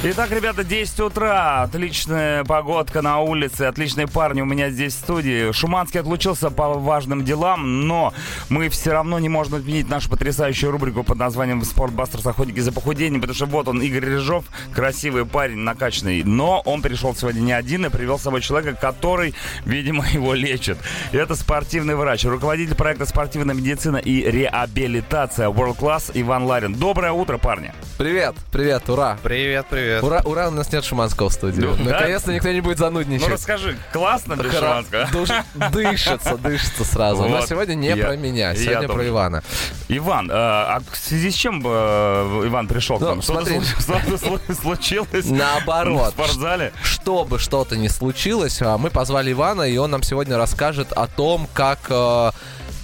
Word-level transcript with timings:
Итак, 0.00 0.30
ребята, 0.30 0.62
10 0.62 1.00
утра, 1.00 1.62
отличная 1.64 2.44
погодка 2.44 3.02
на 3.02 3.18
улице, 3.18 3.62
отличные 3.62 4.06
парни 4.06 4.40
у 4.40 4.44
меня 4.44 4.70
здесь 4.70 4.94
в 4.94 4.98
студии. 4.98 5.50
Шуманский 5.50 5.98
отлучился 5.98 6.50
по 6.50 6.74
важным 6.74 7.24
делам, 7.24 7.88
но 7.88 8.14
мы 8.48 8.68
все 8.68 8.92
равно 8.92 9.18
не 9.18 9.28
можем 9.28 9.56
отменить 9.56 9.88
нашу 9.88 10.08
потрясающую 10.08 10.70
рубрику 10.70 11.02
под 11.02 11.18
названием 11.18 11.64
«Спортбастер. 11.64 12.20
Охотники 12.24 12.60
за 12.60 12.70
похудением», 12.70 13.20
потому 13.20 13.34
что 13.34 13.46
вот 13.46 13.66
он, 13.66 13.82
Игорь 13.82 14.04
Режов, 14.04 14.44
красивый 14.72 15.26
парень, 15.26 15.58
накачанный, 15.58 16.22
но 16.22 16.60
он 16.60 16.80
пришел 16.80 17.16
сегодня 17.16 17.40
не 17.40 17.52
один 17.52 17.84
и 17.84 17.88
привел 17.88 18.20
с 18.20 18.22
собой 18.22 18.40
человека, 18.40 18.78
который, 18.80 19.34
видимо, 19.64 20.06
его 20.12 20.32
лечит. 20.32 20.78
Это 21.10 21.34
спортивный 21.34 21.96
врач, 21.96 22.24
руководитель 22.24 22.76
проекта 22.76 23.04
«Спортивная 23.04 23.56
медицина 23.56 23.96
и 23.96 24.22
реабилитация 24.30 25.48
World 25.48 25.76
Class» 25.76 26.12
Иван 26.14 26.44
Ларин. 26.44 26.74
Доброе 26.74 27.10
утро, 27.10 27.36
парни! 27.36 27.72
Привет, 27.98 28.36
привет, 28.52 28.88
ура! 28.88 29.18
Привет, 29.24 29.66
привет. 29.68 30.04
Ура, 30.04 30.22
ура, 30.24 30.46
у 30.46 30.50
нас 30.52 30.70
нет 30.72 30.84
Шуманского 30.84 31.30
в 31.30 31.32
студии. 31.32 31.62
Ну, 31.62 31.74
да? 31.78 31.82
Наконец-то 31.94 32.32
никто 32.32 32.48
не 32.52 32.60
будет 32.60 32.78
занудничать. 32.78 33.26
Ну 33.26 33.34
расскажи, 33.34 33.76
классно 33.92 34.36
без 34.36 34.52
Хоро- 34.52 34.60
Шуманского? 34.60 35.04
душ- 35.10 35.44
Дышится, 35.72 36.36
дышится 36.36 36.84
сразу. 36.84 37.22
Но 37.24 37.38
Вот. 37.38 37.48
сегодня 37.48 37.74
не 37.74 37.88
Я- 37.88 37.96
про 37.96 38.16
меня, 38.16 38.54
сегодня 38.54 38.86
про 38.86 38.98
тоже. 38.98 39.08
Ивана. 39.08 39.42
Иван, 39.88 40.30
э, 40.30 40.32
а 40.34 40.80
в 40.92 40.96
связи 40.96 41.32
с 41.32 41.34
чем 41.34 41.60
э, 41.66 42.42
Иван 42.46 42.68
пришел 42.68 42.98
к 42.98 43.00
Ну, 43.00 43.08
нам? 43.08 43.22
Что-то 43.22 43.46
смотри. 43.46 43.60
что-то 43.66 44.14
слу- 44.26 44.54
случилось 44.62 45.24
Наоборот. 45.26 46.10
в 46.10 46.10
спортзале? 46.12 46.72
Чтобы 46.84 47.40
что-то 47.40 47.76
не 47.76 47.88
случилось, 47.88 48.62
а, 48.62 48.78
мы 48.78 48.90
позвали 48.90 49.32
Ивана, 49.32 49.62
и 49.62 49.76
он 49.76 49.90
нам 49.90 50.04
сегодня 50.04 50.36
расскажет 50.38 50.92
о 50.92 51.08
том, 51.08 51.48
как 51.52 51.80
э, 51.90 52.30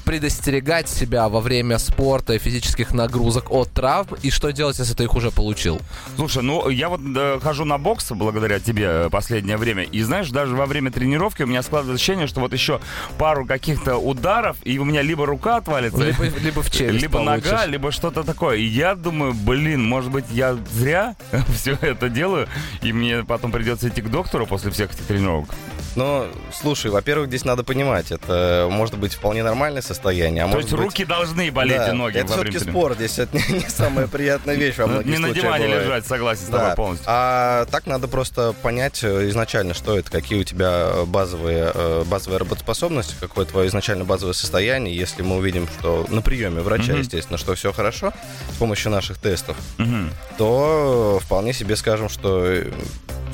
предостерегать 0.04 0.88
себя 0.88 1.28
во 1.28 1.40
время 1.40 1.78
спорта 1.78 2.34
и 2.34 2.38
физических 2.38 2.92
нагрузок 2.92 3.50
от 3.50 3.70
травм, 3.70 4.16
и 4.22 4.30
что 4.30 4.50
делать, 4.52 4.78
если 4.78 4.94
ты 4.94 5.04
их 5.04 5.14
уже 5.14 5.30
получил. 5.30 5.80
Слушай, 6.16 6.42
ну 6.42 6.68
я 6.68 6.88
вот 6.88 7.00
э, 7.16 7.38
хожу 7.42 7.64
на 7.64 7.78
бокс 7.78 8.10
благодаря 8.10 8.60
тебе 8.60 8.84
э, 8.86 9.08
последнее 9.10 9.56
время, 9.56 9.82
и 9.84 10.02
знаешь, 10.02 10.30
даже 10.30 10.54
во 10.54 10.66
время 10.66 10.90
тренировки 10.90 11.42
у 11.42 11.46
меня 11.46 11.62
складывается 11.62 11.96
ощущение, 12.02 12.26
что 12.26 12.40
вот 12.40 12.52
еще 12.52 12.80
пару 13.18 13.46
каких-то 13.46 13.96
ударов, 13.96 14.56
и 14.64 14.78
у 14.78 14.84
меня 14.84 15.02
либо 15.02 15.26
рука 15.26 15.56
отвалится, 15.56 16.04
Либо, 16.04 16.24
либо 16.38 16.62
в 16.62 16.70
челюсть 16.70 17.02
либо 17.02 17.18
получишь. 17.18 17.50
нога, 17.50 17.66
либо 17.66 17.92
что-то 17.92 18.22
такое. 18.24 18.56
И 18.58 18.64
я 18.64 18.94
думаю, 18.94 19.34
блин, 19.34 19.82
может 19.84 20.10
быть, 20.10 20.24
я 20.30 20.56
зря 20.72 21.16
все 21.54 21.78
это 21.80 22.08
делаю, 22.08 22.48
и 22.82 22.92
мне 22.92 23.24
потом 23.24 23.52
придется 23.52 23.88
идти 23.88 24.02
к 24.02 24.10
доктору 24.10 24.46
после 24.46 24.70
всех 24.70 24.92
этих 24.92 25.04
тренировок. 25.06 25.48
Ну, 25.96 26.26
слушай, 26.52 26.90
во-первых, 26.90 27.28
здесь 27.28 27.44
надо 27.44 27.62
понимать, 27.62 28.10
это 28.10 28.66
может 28.70 28.98
быть 28.98 29.14
вполне 29.14 29.42
нормальное 29.44 29.80
состояние, 29.82 30.44
а 30.44 30.48
То 30.50 30.58
есть 30.58 30.70
быть... 30.72 30.80
руки 30.80 31.04
должны 31.04 31.52
болеть 31.52 31.76
Да, 31.76 31.88
и 31.90 31.92
ноги 31.92 32.18
это 32.18 32.32
во 32.32 32.38
время 32.38 32.50
все-таки 32.50 32.70
спор, 32.72 32.94
здесь 32.94 33.18
это 33.20 33.36
не, 33.36 33.60
не 33.60 33.68
самая 33.68 34.08
приятная 34.08 34.56
вещь 34.56 34.76
во 34.78 34.86
многих 34.88 35.06
Не 35.12 35.18
на 35.18 35.30
диване 35.30 35.66
бывает. 35.66 35.84
лежать, 35.84 36.06
согласен 36.06 36.42
с 36.42 36.46
тобой 36.46 36.66
Да. 36.70 36.74
полностью. 36.74 37.06
А 37.08 37.66
так 37.66 37.86
надо 37.86 38.08
просто 38.08 38.54
понять 38.62 39.04
э, 39.04 39.28
изначально, 39.28 39.72
что 39.74 39.96
это, 39.96 40.10
какие 40.10 40.40
у 40.40 40.44
тебя 40.44 41.04
базовые, 41.06 41.70
э, 41.72 42.04
базовые 42.06 42.38
работоспособности, 42.40 43.14
какое 43.20 43.44
твое 43.44 43.68
изначально 43.68 44.04
базовое 44.04 44.34
состояние. 44.34 44.96
Если 44.96 45.22
мы 45.22 45.36
увидим, 45.36 45.68
что 45.78 46.06
на 46.08 46.22
приеме 46.22 46.60
врача, 46.60 46.92
Мгм. 46.92 47.00
естественно, 47.02 47.38
что 47.38 47.54
все 47.54 47.72
хорошо, 47.72 48.12
с 48.52 48.56
помощью 48.58 48.90
наших 48.90 49.18
тестов, 49.18 49.56
Мгм. 49.78 50.10
то 50.38 51.18
э, 51.20 51.24
вполне 51.24 51.52
себе 51.52 51.76
скажем, 51.76 52.08
что 52.08 52.44
э, 52.44 52.70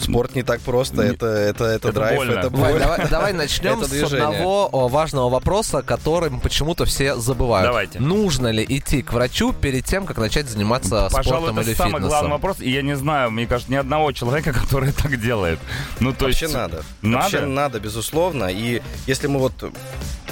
спорт 0.00 0.34
не 0.34 0.42
так 0.42 0.60
просто, 0.60 1.02
это, 1.02 1.26
это, 1.26 1.64
это, 1.64 1.88
это 1.88 1.92
драйв, 1.92 2.16
больно. 2.16 2.32
это 2.32 2.50
боль. 2.50 2.78
давай, 2.78 3.08
давай 3.08 3.32
начнем 3.34 3.78
Это 3.78 3.86
с 3.86 3.90
движение. 3.90 4.26
одного 4.26 4.88
важного 4.88 5.28
вопроса, 5.28 5.82
которым 5.82 6.40
почему-то 6.40 6.84
все 6.84 7.16
забывают. 7.16 7.66
Давайте. 7.68 8.00
Нужно 8.00 8.48
ли 8.48 8.64
идти 8.68 9.02
к 9.02 9.12
врачу 9.12 9.52
перед 9.52 9.84
тем, 9.84 10.06
как 10.06 10.18
начать 10.18 10.48
заниматься 10.48 11.08
Пожалуй, 11.12 11.38
спортом 11.38 11.58
это 11.58 11.68
или 11.70 11.76
самый 11.76 11.90
фитнесом? 11.92 12.08
главный 12.08 12.30
вопрос, 12.32 12.56
и 12.60 12.70
я 12.70 12.82
не 12.82 12.96
знаю, 12.96 13.30
мне 13.30 13.46
кажется, 13.46 13.72
ни 13.72 13.76
одного 13.76 14.12
человека, 14.12 14.52
который 14.60 14.92
так 14.92 15.20
делает. 15.20 15.58
Ну, 16.00 16.12
то 16.12 16.24
Вообще 16.26 16.46
есть... 16.46 16.54
надо. 16.54 16.82
Надо? 17.02 17.22
Вообще 17.22 17.40
надо, 17.46 17.80
безусловно. 17.80 18.44
И 18.50 18.82
если 19.06 19.26
мы 19.26 19.38
вот 19.40 19.52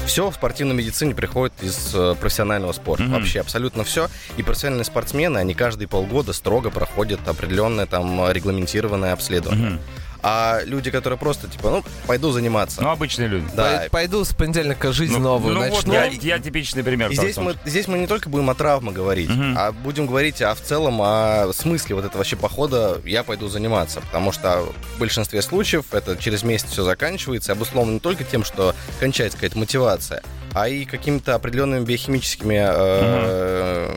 все 0.08 0.30
в 0.30 0.34
спортивной 0.34 0.74
медицине 0.74 1.14
приходит 1.14 1.52
из 1.62 1.94
э, 1.94 2.14
профессионального 2.18 2.72
спорта. 2.72 3.04
Мгм. 3.04 3.12
Вообще 3.12 3.40
абсолютно 3.40 3.84
все. 3.84 4.08
И 4.38 4.42
профессиональные 4.42 4.86
спортсмены, 4.86 5.38
они 5.38 5.54
каждые 5.54 5.86
полгода 5.86 6.32
строго 6.32 6.70
проходят 6.70 7.20
определенное 7.28 7.86
там 7.86 8.28
регламентированное 8.32 9.12
обследование. 9.12 9.70
Мгм. 9.70 9.80
А 10.22 10.60
люди, 10.64 10.90
которые 10.90 11.18
просто 11.18 11.48
типа, 11.48 11.70
ну, 11.70 11.84
пойду 12.06 12.30
заниматься. 12.32 12.82
Ну, 12.82 12.90
обычные 12.90 13.28
люди. 13.28 13.46
да. 13.54 13.78
Пой- 13.82 13.90
Пойду 13.90 14.24
с 14.24 14.32
понедельника 14.34 14.92
жизнь 14.92 15.12
Ну, 15.14 15.18
новую 15.20 15.54
ну 15.54 15.60
вот 15.68 15.86
начну. 15.86 15.92
я, 15.94 16.06
я 16.06 16.38
типичный 16.38 16.82
пример. 16.82 17.10
И 17.10 17.14
здесь 17.14 17.36
мы, 17.36 17.54
здесь 17.64 17.86
мы 17.88 17.98
не 17.98 18.06
только 18.06 18.28
будем 18.28 18.50
о 18.50 18.54
травме 18.54 18.90
говорить, 18.90 19.28
Мгм. 19.30 19.54
а 19.56 19.72
будем 19.72 20.06
говорить 20.06 20.42
о, 20.42 20.54
в 20.54 20.60
целом 20.60 21.00
о 21.00 21.50
смысле 21.52 21.94
вот 21.96 22.04
этого 22.04 22.18
вообще 22.18 22.36
похода 22.36 23.00
«я 23.04 23.22
пойду 23.22 23.48
заниматься». 23.48 24.00
Потому 24.00 24.32
что 24.32 24.68
в 24.96 24.98
большинстве 24.98 25.42
случаев 25.42 25.86
это 25.92 26.16
через 26.16 26.42
месяц 26.42 26.70
все 26.70 26.82
заканчивается, 26.84 27.52
и 27.52 27.54
обусловлено 27.54 27.94
не 27.94 28.00
только 28.00 28.24
тем, 28.24 28.44
что 28.44 28.74
кончается 29.00 29.36
какая-то 29.38 29.58
мотивация, 29.58 30.22
а 30.62 30.68
и 30.68 30.84
какими-то 30.84 31.34
определенными 31.34 31.84
биохимическими 31.84 32.66
э, 32.68 33.94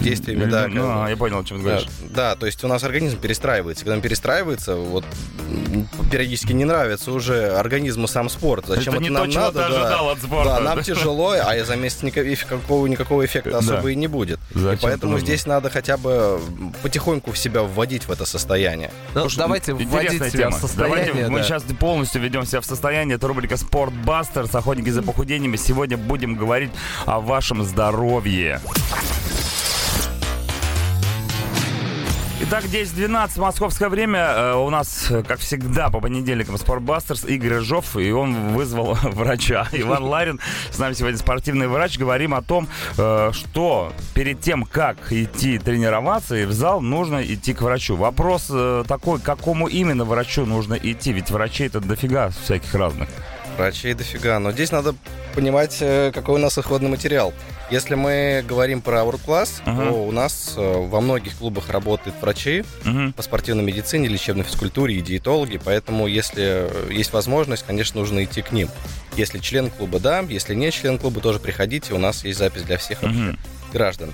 действиями. 0.00 0.44
Да, 0.44 0.66
Ну, 0.68 0.82
как- 0.82 1.06
а, 1.06 1.08
я 1.10 1.16
понял, 1.16 1.40
о 1.40 1.44
чем 1.44 1.58
ты 1.58 1.64
да, 1.64 1.70
говоришь. 1.70 1.88
да, 2.10 2.34
то 2.36 2.46
есть 2.46 2.62
у 2.64 2.68
нас 2.68 2.82
организм 2.84 3.18
перестраивается. 3.18 3.84
Когда 3.84 3.96
он 3.96 4.00
перестраивается, 4.02 4.76
вот 4.76 5.04
периодически 6.10 6.52
не 6.52 6.64
нравится 6.64 7.12
уже 7.12 7.48
организму 7.52 8.06
сам 8.06 8.28
спорт. 8.28 8.66
Зачем 8.66 8.94
Это 8.94 9.02
это, 9.02 9.02
не 9.02 9.10
нам 9.10 9.26
то, 9.26 9.32
чего 9.32 9.42
надо? 9.44 9.52
ты 9.52 9.58
да. 9.72 9.80
ожидал 9.80 10.08
от 10.10 10.18
спорта. 10.18 10.44
Да, 10.54 10.60
нам 10.60 10.82
тяжело, 10.82 11.32
а 11.32 11.64
за 11.64 11.76
месяц 11.76 12.02
никакого, 12.02 12.86
никакого 12.86 13.24
эффекта 13.24 13.50
Да. 13.52 13.58
особо 13.58 13.88
и 13.90 13.94
не 13.96 14.06
будет. 14.06 14.38
Зачем 14.54 14.72
и 14.74 14.82
поэтому 14.82 15.18
здесь 15.18 15.46
надо 15.46 15.70
хотя 15.70 15.96
бы 15.96 16.40
потихоньку 16.82 17.32
в 17.32 17.38
себя 17.38 17.62
вводить 17.62 18.04
в 18.04 18.10
это 18.10 18.24
состояние. 18.24 18.90
Ну, 19.14 19.22
Слушай, 19.22 19.38
давайте 19.38 19.74
вводить 19.74 20.12
себя 20.12 20.30
тема. 20.30 20.56
в 20.56 20.60
состояние. 20.60 21.06
Давайте 21.06 21.28
мы 21.30 21.38
да. 21.38 21.44
сейчас 21.44 21.62
полностью 21.78 22.20
ведем 22.22 22.44
себя 22.46 22.60
в 22.60 22.64
состояние. 22.66 23.16
Это 23.16 23.26
рубрика 23.28 23.56
«Спортбастер» 23.56 24.46
с 24.46 24.54
охотники 24.54 24.90
за 24.90 25.02
похудениями. 25.02 25.56
Сегодня 25.56 25.89
будем 25.96 26.34
говорить 26.34 26.70
о 27.06 27.20
вашем 27.20 27.62
здоровье. 27.64 28.60
Итак, 32.42 32.64
10.12 32.64 33.38
московское 33.38 33.88
время. 33.90 34.18
Э, 34.34 34.54
У 34.54 34.70
нас, 34.70 35.10
э, 35.10 35.22
как 35.22 35.40
всегда, 35.40 35.90
по 35.90 36.00
понедельникам 36.00 36.56
Спортбастерс 36.56 37.24
Игорь 37.26 37.58
Рыжов, 37.58 37.96
и 37.96 38.10
он 38.12 38.54
вызвал 38.54 38.94
врача. 39.02 39.68
Иван 39.72 40.04
Ларин. 40.04 40.40
С 40.70 40.78
нами 40.78 40.94
сегодня 40.94 41.18
спортивный 41.18 41.68
врач. 41.68 41.98
Говорим 41.98 42.34
о 42.34 42.40
том, 42.40 42.66
э, 42.96 43.30
что 43.34 43.92
перед 44.14 44.40
тем, 44.40 44.64
как 44.64 45.12
идти 45.12 45.58
тренироваться 45.58 46.34
и 46.34 46.46
в 46.46 46.52
зал, 46.52 46.80
нужно 46.80 47.22
идти 47.22 47.52
к 47.52 47.60
врачу. 47.60 47.94
Вопрос 47.96 48.50
такой, 48.88 49.20
к 49.20 49.22
какому 49.22 49.68
именно 49.68 50.04
врачу 50.04 50.46
нужно 50.46 50.74
идти? 50.74 51.12
Ведь 51.12 51.30
врачей-то 51.30 51.80
дофига 51.80 52.30
всяких 52.30 52.74
разных. 52.74 53.10
Врачей 53.58 53.92
дофига. 53.92 54.38
Но 54.38 54.52
здесь 54.52 54.72
надо 54.72 54.94
понимать, 55.40 55.78
э, 55.80 56.12
какой 56.12 56.34
у 56.34 56.38
нас 56.38 56.58
исходный 56.58 56.90
материал. 56.90 57.32
Если 57.70 57.94
мы 57.94 58.44
говорим 58.46 58.82
про 58.82 58.98
World 59.04 59.20
Class, 59.26 59.62
Ага. 59.64 59.84
то 59.90 60.04
у 60.06 60.12
нас 60.12 60.52
э, 60.56 60.60
во 60.60 61.00
многих 61.00 61.34
клубах 61.38 61.70
работают 61.70 62.14
врачи 62.20 62.62
Мгм. 62.84 63.14
по 63.14 63.22
спортивной 63.22 63.64
медицине, 63.64 64.06
лечебной 64.08 64.44
физкультуре 64.44 64.96
и 64.96 65.00
диетологи, 65.00 65.58
поэтому 65.64 66.06
если 66.06 66.42
э, 66.44 66.92
есть 66.92 67.14
возможность, 67.14 67.64
конечно, 67.66 68.00
нужно 68.00 68.22
идти 68.24 68.42
к 68.42 68.52
ним. 68.52 68.68
Если 69.16 69.38
член 69.38 69.70
клуба, 69.70 69.98
да, 69.98 70.20
если 70.28 70.54
не 70.54 70.70
член 70.70 70.98
клуба, 70.98 71.22
тоже 71.22 71.38
приходите, 71.38 71.94
у 71.94 71.98
нас 71.98 72.22
есть 72.24 72.38
запись 72.38 72.62
для 72.64 72.76
всех 72.76 73.00
Мгм. 73.00 73.38
граждан. 73.72 74.12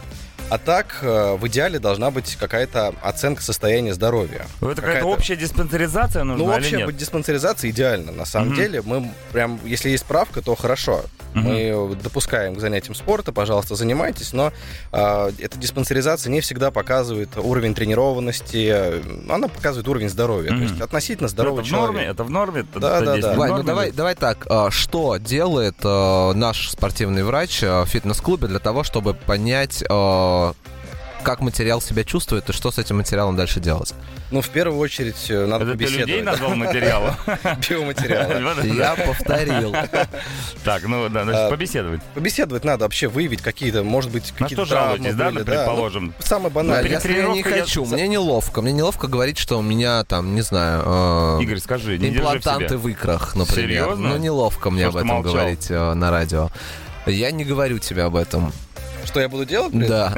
А 0.49 0.59
так, 0.59 0.99
э, 1.03 1.35
в 1.37 1.47
идеале 1.49 1.81
должна 1.81 2.13
быть 2.13 2.37
какая-то 2.39 2.95
оценка 3.03 3.43
состояния 3.43 3.93
здоровья. 3.95 4.47
Это 4.61 4.77
какая-то 4.77 4.81
Какая-то- 4.83 5.07
общая 5.07 5.35
диспансеризация 5.37 6.23
нужна 6.23 6.59
Ну, 6.61 6.87
быть 6.87 6.97
диспансеризацией 6.97 7.73
идеально. 7.73 8.13
На 8.13 8.25
самом 8.25 8.49
Мгм. 8.49 8.57
деле, 8.57 8.83
мы 8.83 9.11
прям, 9.33 9.59
если 9.65 9.89
есть 9.91 10.05
справка, 10.05 10.43
то 10.43 10.55
хорошо. 10.55 11.05
Мгм. 11.37 11.49
Мы 11.49 11.97
допускаем 12.03 12.55
к 12.55 12.61
занятиям 12.61 12.95
спорта, 12.95 13.31
пожалуйста, 13.33 13.75
занимайтесь, 13.75 14.33
но 14.33 14.53
э, 14.93 15.31
эта 15.39 15.59
диспансеризация 15.59 16.31
не 16.31 16.41
всегда 16.41 16.71
показывает 16.71 17.29
уровень 17.37 17.75
тренированности, 17.75 18.69
э, 18.73 19.03
она 19.29 19.49
показывает 19.49 19.87
уровень 19.87 20.09
здоровья. 20.09 20.51
Мгм. 20.53 20.59
То 20.67 20.69
есть 20.71 20.81
относительно 20.81 21.27
это 21.27 21.35
здоровый 21.35 21.63
в 21.65 21.71
норме? 21.71 21.87
человек. 21.99 22.11
Это 22.15 22.25
в 22.25 22.31
норме? 22.31 22.61
Это- 22.63 22.81
Да, 22.81 22.97
это 22.97 23.05
да, 23.05 23.17
да. 23.19 23.35
в 23.35 23.37
Вань, 23.37 23.51
ну 23.51 23.57
норме? 23.57 23.67
давай, 23.67 23.93
давай 23.93 24.15
так, 24.15 24.47
а, 24.49 24.71
что 24.71 25.19
делает 25.19 25.77
э, 25.85 26.33
наш 26.35 26.71
спортивный 26.71 27.23
врач 27.23 27.63
э, 27.63 27.83
в 27.83 27.87
фитнес-клубе 27.87 28.49
для 28.49 28.59
того, 28.59 28.83
чтобы 28.83 29.13
понять, 29.15 29.83
э, 29.89 30.53
как 31.27 31.41
материал 31.41 31.81
себя 31.81 32.05
чувствует 32.05 32.49
и 32.49 32.53
что 32.53 32.71
с 32.71 32.79
этим 32.79 32.99
материалом 32.99 33.35
дальше 33.35 33.59
делать? 33.59 33.95
Ну, 34.31 34.41
в 34.43 34.49
первую 34.49 34.79
очередь, 34.79 35.29
э, 35.29 35.45
надо 35.45 35.65
Это 35.65 35.77
ты 35.77 35.85
людей 35.87 36.23
назвал 36.23 36.55
материалом? 36.55 37.17
Биоматериалы. 37.69 38.69
Я 38.77 38.95
повторил. 38.95 39.75
Так, 40.65 40.85
ну 40.85 41.09
да, 41.09 41.25
значит, 41.25 41.41
А, 41.43 41.51
побеседовать. 41.51 42.01
Побеседовать 42.15 42.65
надо, 42.65 42.85
вообще 42.85 43.09
выявить 43.09 43.43
какие-то, 43.43 43.83
может 43.83 44.11
быть, 44.13 44.33
На 44.33 44.47
какие-то 44.47 44.67
что 44.67 44.75
жалуетесь, 44.77 45.15
да, 45.15 45.31
предположим? 45.31 46.07
Ну, 46.07 46.13
самое 46.21 46.51
банальное. 46.51 47.01
я 47.01 47.29
не 47.29 47.43
хочу, 47.43 47.85
мне 47.87 48.07
неловко. 48.07 48.63
Мне 48.63 48.73
неловко 48.73 49.09
говорить, 49.09 49.39
что 49.39 49.59
у 49.59 49.63
меня 49.63 50.05
там, 50.05 50.35
не 50.37 50.43
знаю, 50.43 50.83
э, 50.87 51.43
Игорь, 51.43 51.59
скажи, 51.59 51.99
не 51.99 52.11
имплантанты 52.11 52.79
в 52.79 52.87
икрах, 52.89 53.35
например. 53.35 53.69
Серьезно? 53.69 54.09
Ну, 54.11 54.17
неловко 54.17 54.71
мне 54.71 54.87
об 54.87 54.97
этом 54.97 55.23
говорить 55.23 55.67
э, 55.71 55.95
на 55.95 56.13
радио. 56.13 56.51
Я 57.07 57.33
не 57.33 57.45
говорю 57.45 57.79
тебе 57.81 58.05
об 58.05 58.15
этом. 58.15 58.53
Что 59.07 59.21
я 59.21 59.29
буду 59.29 59.45
делать? 59.45 59.73
блин? 59.73 59.89
Да. 59.89 60.15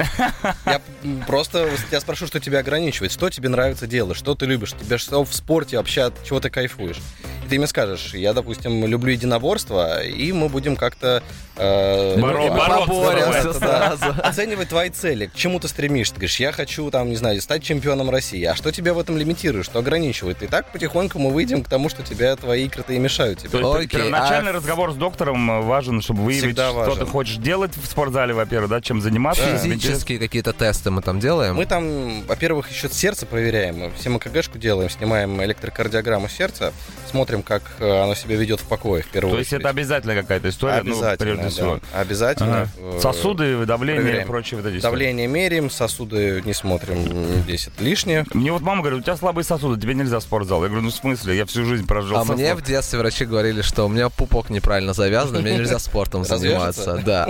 Я 0.65 0.81
просто 1.27 1.69
тебя 1.89 1.99
спрошу, 1.99 2.27
что 2.27 2.39
тебя 2.39 2.59
ограничивает, 2.59 3.11
что 3.11 3.29
тебе 3.29 3.49
нравится 3.49 3.87
делать, 3.87 4.17
что 4.17 4.35
ты 4.35 4.45
любишь, 4.45 4.73
тебе 4.73 4.97
что 4.97 5.23
в 5.23 5.33
спорте 5.33 5.77
вообще 5.77 6.03
от 6.03 6.23
чего 6.23 6.39
ты 6.39 6.49
кайфуешь. 6.49 6.99
И 7.45 7.49
ты 7.49 7.57
мне 7.57 7.67
скажешь, 7.67 8.13
я, 8.13 8.33
допустим, 8.33 8.85
люблю 8.85 9.11
единоборство, 9.11 10.03
и 10.03 10.31
мы 10.31 10.49
будем 10.49 10.75
как-то 10.75 11.23
э, 11.59 12.15
Боро- 12.19 12.47
ну, 12.47 12.57
бороться, 12.57 12.93
бороться, 12.93 13.59
да. 13.59 13.97
сразу. 13.97 14.15
оценивать 14.23 14.69
твои 14.69 14.89
цели, 14.89 15.27
к 15.27 15.33
чему 15.35 15.59
ты 15.59 15.67
стремишься. 15.67 16.13
Ты 16.13 16.19
говоришь, 16.21 16.39
я 16.39 16.51
хочу, 16.51 16.89
там, 16.91 17.09
не 17.09 17.15
знаю, 17.15 17.39
стать 17.41 17.63
чемпионом 17.63 18.09
России. 18.09 18.43
А 18.45 18.55
что 18.55 18.71
тебя 18.71 18.93
в 18.93 18.99
этом 18.99 19.17
лимитирует, 19.17 19.65
что 19.65 19.79
ограничивает? 19.79 20.41
И 20.43 20.47
так 20.47 20.71
потихоньку 20.71 21.19
мы 21.19 21.31
выйдем 21.31 21.63
к 21.63 21.69
тому, 21.69 21.89
что 21.89 22.03
тебя 22.03 22.35
твои 22.35 22.65
игры-то 22.65 22.93
и 22.93 22.97
мешают 22.99 23.39
тебе. 23.39 23.49
То 23.49 23.57
есть 23.79 23.91
Окей, 23.93 23.99
первоначальный 23.99 24.51
а- 24.51 24.53
разговор 24.55 24.91
с 24.91 24.95
доктором 24.95 25.65
важен, 25.65 26.01
чтобы 26.01 26.23
выявить, 26.23 26.43
Всегда 26.45 26.69
что 26.69 26.79
важен. 26.79 26.97
ты 26.99 27.05
хочешь 27.05 27.35
делать 27.37 27.75
в 27.75 27.85
спортзале, 27.85 28.33
во-первых, 28.33 28.69
да, 28.69 28.81
чем 28.81 29.01
заниматься. 29.01 29.43
Да. 29.45 29.57
Физические 29.57 30.19
какие-то 30.19 30.53
тесты 30.53 30.91
мы 30.91 31.01
там 31.01 31.19
делаем. 31.19 31.55
Мы 31.55 31.65
там, 31.65 32.23
во-первых, 32.23 32.69
еще 32.71 32.89
сердце 32.89 33.25
проверяем. 33.25 33.79
Мы 33.79 33.91
Всем 33.91 34.17
ЭКГшку 34.17 34.57
делаем, 34.57 34.89
снимаем 34.89 35.41
электрокардиограмму 35.43 36.29
сердца, 36.29 36.73
смотрим, 37.09 37.43
как 37.43 37.63
э, 37.79 38.03
оно 38.03 38.15
себя 38.15 38.35
ведет 38.35 38.59
в 38.61 38.65
покое 38.65 39.03
в 39.03 39.07
первую 39.07 39.33
То 39.33 39.39
есть 39.39 39.49
очередь. 39.51 39.61
это 39.61 39.69
обязательно 39.69 40.15
какая-то 40.15 40.49
история, 40.49 40.81
ну, 40.83 40.91
Обязательно, 40.91 41.17
прежде 41.25 41.43
да. 41.43 41.49
всего. 41.49 41.79
Обязательно. 41.93 42.61
Ага. 42.61 42.69
Э, 42.77 42.99
Сосуды, 43.01 43.65
давление 43.65 44.01
и 44.01 44.03
проверяем. 44.03 44.27
прочее 44.27 44.57
вот 44.61 44.67
эти 44.67 44.77
истории. 44.77 44.91
Давление 44.91 45.27
меряем, 45.27 45.69
сосуды 45.69 46.41
не 46.45 46.53
смотрим, 46.53 46.97
здесь 47.43 47.67
это 47.67 47.83
лишнее. 47.83 48.25
Мне 48.33 48.51
вот 48.51 48.61
мама 48.61 48.81
говорит, 48.81 48.99
у 48.99 49.03
тебя 49.03 49.17
слабые 49.17 49.43
сосуды, 49.45 49.81
тебе 49.81 49.93
нельзя 49.93 50.19
в 50.19 50.23
спортзал. 50.23 50.61
Я 50.63 50.69
говорю, 50.69 50.83
ну 50.85 50.91
в 50.91 50.95
смысле, 50.95 51.35
я 51.37 51.45
всю 51.45 51.65
жизнь 51.65 51.85
прожил 51.87 52.17
А 52.17 52.23
мне 52.23 52.45
в 52.45 52.57
спортом». 52.57 52.65
детстве 52.65 52.99
врачи 52.99 53.25
говорили, 53.25 53.61
что 53.61 53.85
у 53.85 53.89
меня 53.89 54.09
пупок 54.09 54.49
неправильно 54.49 54.93
завязан, 54.93 55.41
мне 55.41 55.55
нельзя 55.57 55.79
спортом 55.79 56.23
заниматься. 56.25 57.01
Да. 57.09 57.27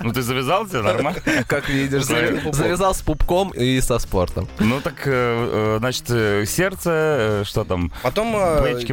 Ну 0.00 0.12
ты 0.12 0.22
завязался, 0.22 0.82
нормально? 0.82 1.20
Как 1.48 1.68
видишь, 1.68 2.04
завязал 2.04 2.94
с 2.94 3.00
пупком 3.02 3.50
и 3.50 3.80
со 3.80 3.98
спортом. 3.98 4.48
Ну 4.58 4.80
так, 4.80 4.94
э, 5.06 5.76
значит, 5.78 6.06
сердце, 6.48 7.42
что 7.44 7.64
там? 7.64 7.92
Потом 8.02 8.34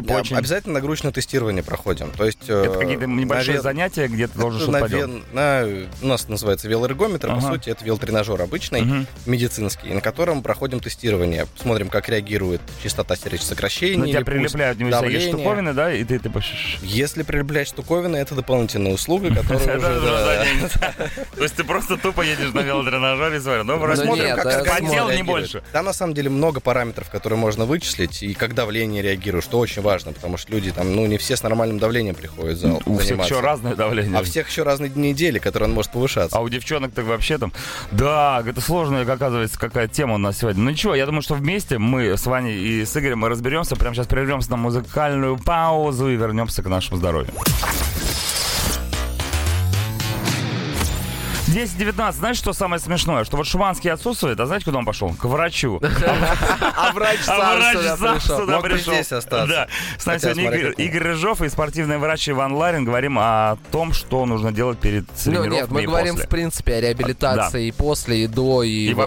да, 0.02 0.18
почень. 0.18 0.36
обязательно 0.36 0.74
нагрузочное 0.74 1.12
тестирование 1.12 1.62
проходим. 1.62 2.10
То 2.10 2.24
есть, 2.24 2.48
э, 2.48 2.64
Это 2.66 2.78
какие-то 2.78 3.06
небольшие 3.06 3.58
наве- 3.58 3.62
занятия, 3.62 4.08
где 4.08 4.26
ты 4.28 4.38
должен 4.38 4.60
что-то 4.60 4.86
вен- 4.86 5.22
на- 5.32 5.66
у 6.02 6.06
нас 6.06 6.28
называется 6.28 6.68
велоэргометр, 6.68 7.28
по 7.28 7.34
Ага. 7.34 7.52
сути, 7.52 7.70
это 7.70 7.84
велотренажер 7.84 8.40
обычный, 8.40 8.82
Мгм. 8.82 9.06
медицинский, 9.26 9.92
на 9.92 10.00
котором 10.00 10.42
проходим 10.42 10.80
тестирование. 10.80 11.46
Смотрим, 11.60 11.88
как 11.88 12.08
реагирует 12.08 12.60
частота 12.82 13.16
сердцекрощения. 13.16 13.98
Ну, 13.98 14.06
тебя 14.06 14.18
или 14.18 14.24
пульс, 14.24 14.52
прилепляют 14.52 14.78
не 14.78 14.90
всякие 14.90 15.20
штуковины, 15.20 15.72
да, 15.74 15.92
и 15.92 16.04
ты, 16.04 16.18
ты 16.18 16.30
Если 16.82 17.22
прилеплять 17.22 17.68
штуковины, 17.68 18.16
это 18.16 18.34
дополнительная 18.34 18.92
услуга, 18.92 19.28
которая 19.34 19.78
уже... 19.78 20.00
да. 20.00 20.92
То 21.36 21.42
есть 21.42 21.54
ты 21.56 21.64
просто 21.64 21.96
тупо 21.96 22.22
едешь 22.22 22.52
на 22.52 22.60
велотренажере 22.60 23.36
и 23.36 23.40
смотришь. 23.40 23.64
Ну, 23.64 23.76
Ну, 23.76 23.86
посмотрим, 23.86 24.36
как 24.36 24.44
да, 24.44 24.76
смотрим. 24.78 25.16
не 25.16 25.22
больше. 25.22 25.62
Там 25.72 25.84
на 25.84 25.92
самом 25.92 26.14
деле 26.14 26.30
много 26.30 26.60
параметров, 26.60 27.10
которые 27.10 27.38
можно 27.38 27.64
вычислить, 27.64 28.22
и 28.22 28.34
как 28.34 28.54
давление 28.54 29.02
реагирует, 29.02 29.44
что 29.44 29.58
очень 29.58 29.82
важно, 29.82 29.89
потому 30.12 30.36
что 30.36 30.52
люди 30.52 30.70
там, 30.70 30.94
ну, 30.94 31.06
не 31.06 31.18
все 31.18 31.36
с 31.36 31.42
нормальным 31.42 31.78
давлением 31.78 32.14
приходят 32.14 32.56
в 32.58 32.60
зал 32.60 32.82
У 32.86 32.94
всех 32.96 33.08
заниматься. 33.08 33.34
еще 33.34 33.42
разное 33.42 33.74
давление. 33.74 34.18
А 34.18 34.22
всех 34.22 34.48
еще 34.48 34.62
разные 34.62 34.88
дни 34.90 35.10
недели, 35.10 35.38
которые 35.38 35.68
он 35.68 35.74
может 35.74 35.92
повышаться. 35.92 36.36
А 36.36 36.40
у 36.40 36.48
девчонок 36.48 36.92
так 36.92 37.04
вообще 37.04 37.38
там... 37.38 37.52
Да, 37.90 38.42
это 38.46 38.60
сложная, 38.60 39.02
оказывается, 39.02 39.58
какая 39.58 39.88
тема 39.88 40.14
у 40.14 40.18
нас 40.18 40.38
сегодня. 40.38 40.62
Ну 40.62 40.70
ничего, 40.70 40.94
я 40.94 41.06
думаю, 41.06 41.22
что 41.22 41.34
вместе 41.34 41.78
мы 41.78 42.16
с 42.16 42.26
Ваней 42.26 42.56
и 42.56 42.84
с 42.84 42.96
Игорем 42.96 43.18
мы 43.20 43.28
разберемся. 43.28 43.76
Прямо 43.76 43.94
сейчас 43.94 44.06
прервемся 44.06 44.50
на 44.50 44.56
музыкальную 44.56 45.36
паузу 45.38 46.08
и 46.08 46.16
вернемся 46.16 46.62
к 46.62 46.66
нашему 46.68 46.98
здоровью. 46.98 47.32
10-19, 51.50 52.12
знаешь, 52.12 52.36
что 52.36 52.52
самое 52.52 52.80
смешное? 52.80 53.24
Что 53.24 53.36
вот 53.36 53.46
Шуманский 53.46 53.90
отсутствует, 53.90 54.38
а 54.38 54.46
знаете, 54.46 54.64
куда 54.64 54.78
он 54.78 54.84
пошел? 54.84 55.12
К 55.14 55.24
врачу. 55.24 55.80
А 56.76 56.92
врач 56.92 57.18
А 57.26 57.96
сам 57.96 58.16
пришел. 58.16 58.38
сюда 58.40 58.60
пришел. 58.60 58.94
здесь 58.94 59.12
остаться. 59.12 59.46
Да. 59.46 59.68
С 59.98 60.06
нами 60.06 60.18
сегодня 60.18 60.70
Игорь, 60.70 61.02
Рыжов 61.02 61.42
и 61.42 61.48
спортивный 61.48 61.98
врач 61.98 62.28
Иван 62.28 62.52
Ларин. 62.54 62.84
Говорим 62.84 63.18
о 63.18 63.58
том, 63.70 63.92
что 63.92 64.24
нужно 64.26 64.52
делать 64.52 64.78
перед 64.78 65.06
Ну 65.08 65.14
тренировками 65.32 65.54
нет, 65.54 65.70
мы 65.70 65.82
говорим 65.82 66.16
в 66.16 66.28
принципе 66.28 66.74
о 66.76 66.80
реабилитации 66.80 67.66
и 67.66 67.72
после, 67.72 68.24
и 68.24 68.26
до, 68.26 68.62
и, 68.62 68.94
во 68.94 69.06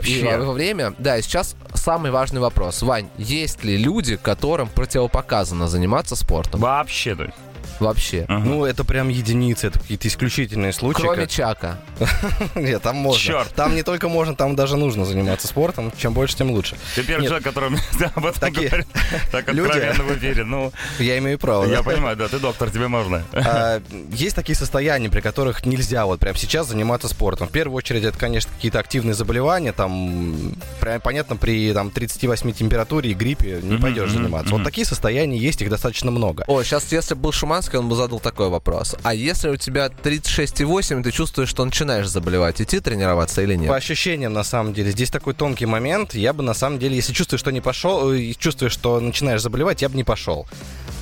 время. 0.53 0.93
Да, 0.99 1.17
и 1.17 1.21
сейчас 1.21 1.55
самый 1.73 2.11
важный 2.11 2.41
вопрос. 2.41 2.81
Вань, 2.83 3.09
есть 3.17 3.63
ли 3.63 3.77
люди, 3.77 4.17
которым 4.17 4.67
противопоказано 4.67 5.67
заниматься 5.67 6.15
спортом? 6.15 6.59
Вообще, 6.59 7.15
то 7.15 7.23
есть. 7.23 7.37
Вообще. 7.79 8.25
Ага. 8.27 8.45
Ну, 8.45 8.65
это 8.65 8.83
прям 8.83 9.09
единицы, 9.09 9.67
это 9.67 9.79
какие-то 9.79 10.07
исключительные 10.07 10.73
случаи. 10.73 11.01
Кроме 11.01 11.21
как- 11.23 11.29
Чака. 11.29 11.77
Нет, 12.55 12.81
там 12.81 12.95
можно. 12.97 13.19
Чёрт. 13.21 13.53
Там 13.55 13.75
не 13.75 13.83
только 13.83 14.09
можно, 14.09 14.35
там 14.35 14.55
даже 14.55 14.77
нужно 14.77 15.05
заниматься 15.05 15.47
спортом. 15.47 15.91
Чем 15.97 16.13
больше, 16.13 16.35
тем 16.35 16.51
лучше. 16.51 16.75
Ты 16.95 17.03
первый 17.03 17.25
человек, 17.25 17.43
который 17.43 17.69
об 18.15 18.25
этом 18.25 18.39
Такие 18.39 18.67
говорит. 18.69 18.87
Так 19.31 19.47
люди. 19.53 19.67
откровенно 19.69 20.03
в 20.03 20.17
эфире. 20.17 20.43
Ну, 20.43 20.71
Я 20.99 21.17
имею 21.17 21.39
право. 21.39 21.65
я 21.65 21.83
понимаю, 21.83 22.15
да, 22.15 22.27
ты 22.27 22.39
доктор, 22.39 22.69
тебе 22.69 22.87
можно. 22.87 23.23
А, 23.33 23.81
Есть 24.11 24.35
такие 24.35 24.55
состояния, 24.55 25.09
при 25.09 25.21
которых 25.21 25.65
нельзя 25.65 26.05
вот 26.05 26.19
прямо 26.19 26.37
сейчас 26.37 26.67
заниматься 26.67 27.07
спортом. 27.07 27.47
В 27.47 27.51
первую 27.51 27.77
очередь, 27.77 28.03
это, 28.03 28.17
конечно, 28.17 28.51
какие-то 28.55 28.79
активные 28.79 29.13
заболевания. 29.13 29.71
Там, 29.73 30.53
прям 30.79 31.01
понятно, 31.01 31.35
при 31.35 31.73
там, 31.73 31.89
38 31.91 32.51
температуре 32.53 33.11
и 33.11 33.13
гриппе 33.13 33.59
не 33.61 33.77
пойдешь 33.77 34.11
заниматься. 34.11 34.53
Вот 34.53 34.63
такие 34.63 34.85
состояния 34.85 35.37
есть, 35.37 35.61
их 35.61 35.69
достаточно 35.69 36.11
много. 36.11 36.43
О, 36.47 36.61
сейчас, 36.63 36.91
если 36.91 37.13
бы 37.15 37.21
был 37.21 37.31
Шуманский, 37.63 37.79
он 37.79 37.89
бы 37.89 37.95
задал 37.95 38.19
такой 38.19 38.49
вопрос. 38.49 38.95
А 39.03 39.13
если 39.13 39.49
у 39.49 39.57
тебя 39.57 39.87
36,8, 39.87 40.99
и 40.99 41.03
ты 41.03 41.11
чувствуешь, 41.11 41.49
что 41.49 41.63
начинаешь 41.63 42.07
заболевать, 42.07 42.61
идти 42.61 42.79
тренироваться 42.79 43.41
или 43.41 43.55
По 43.55 43.61
нет? 43.61 43.71
ощущениям, 43.71 44.33
на 44.33 44.43
самом 44.43 44.73
деле, 44.73 44.91
здесь 44.91 45.09
такой 45.09 45.33
тонкий 45.33 45.65
момент. 45.65 46.13
Я 46.13 46.33
бы, 46.33 46.43
на 46.43 46.53
самом 46.53 46.79
деле, 46.79 46.95
если 46.95 47.13
чувствуешь, 47.13 47.39
что 47.39 47.51
не 47.51 47.61
пошел, 47.61 48.11
э, 48.11 48.33
чувствуешь, 48.37 48.73
что 48.73 48.99
начинаешь 48.99 49.41
заболевать, 49.41 49.81
я 49.81 49.89
бы 49.89 49.95
не 49.95 50.03
пошел. 50.03 50.45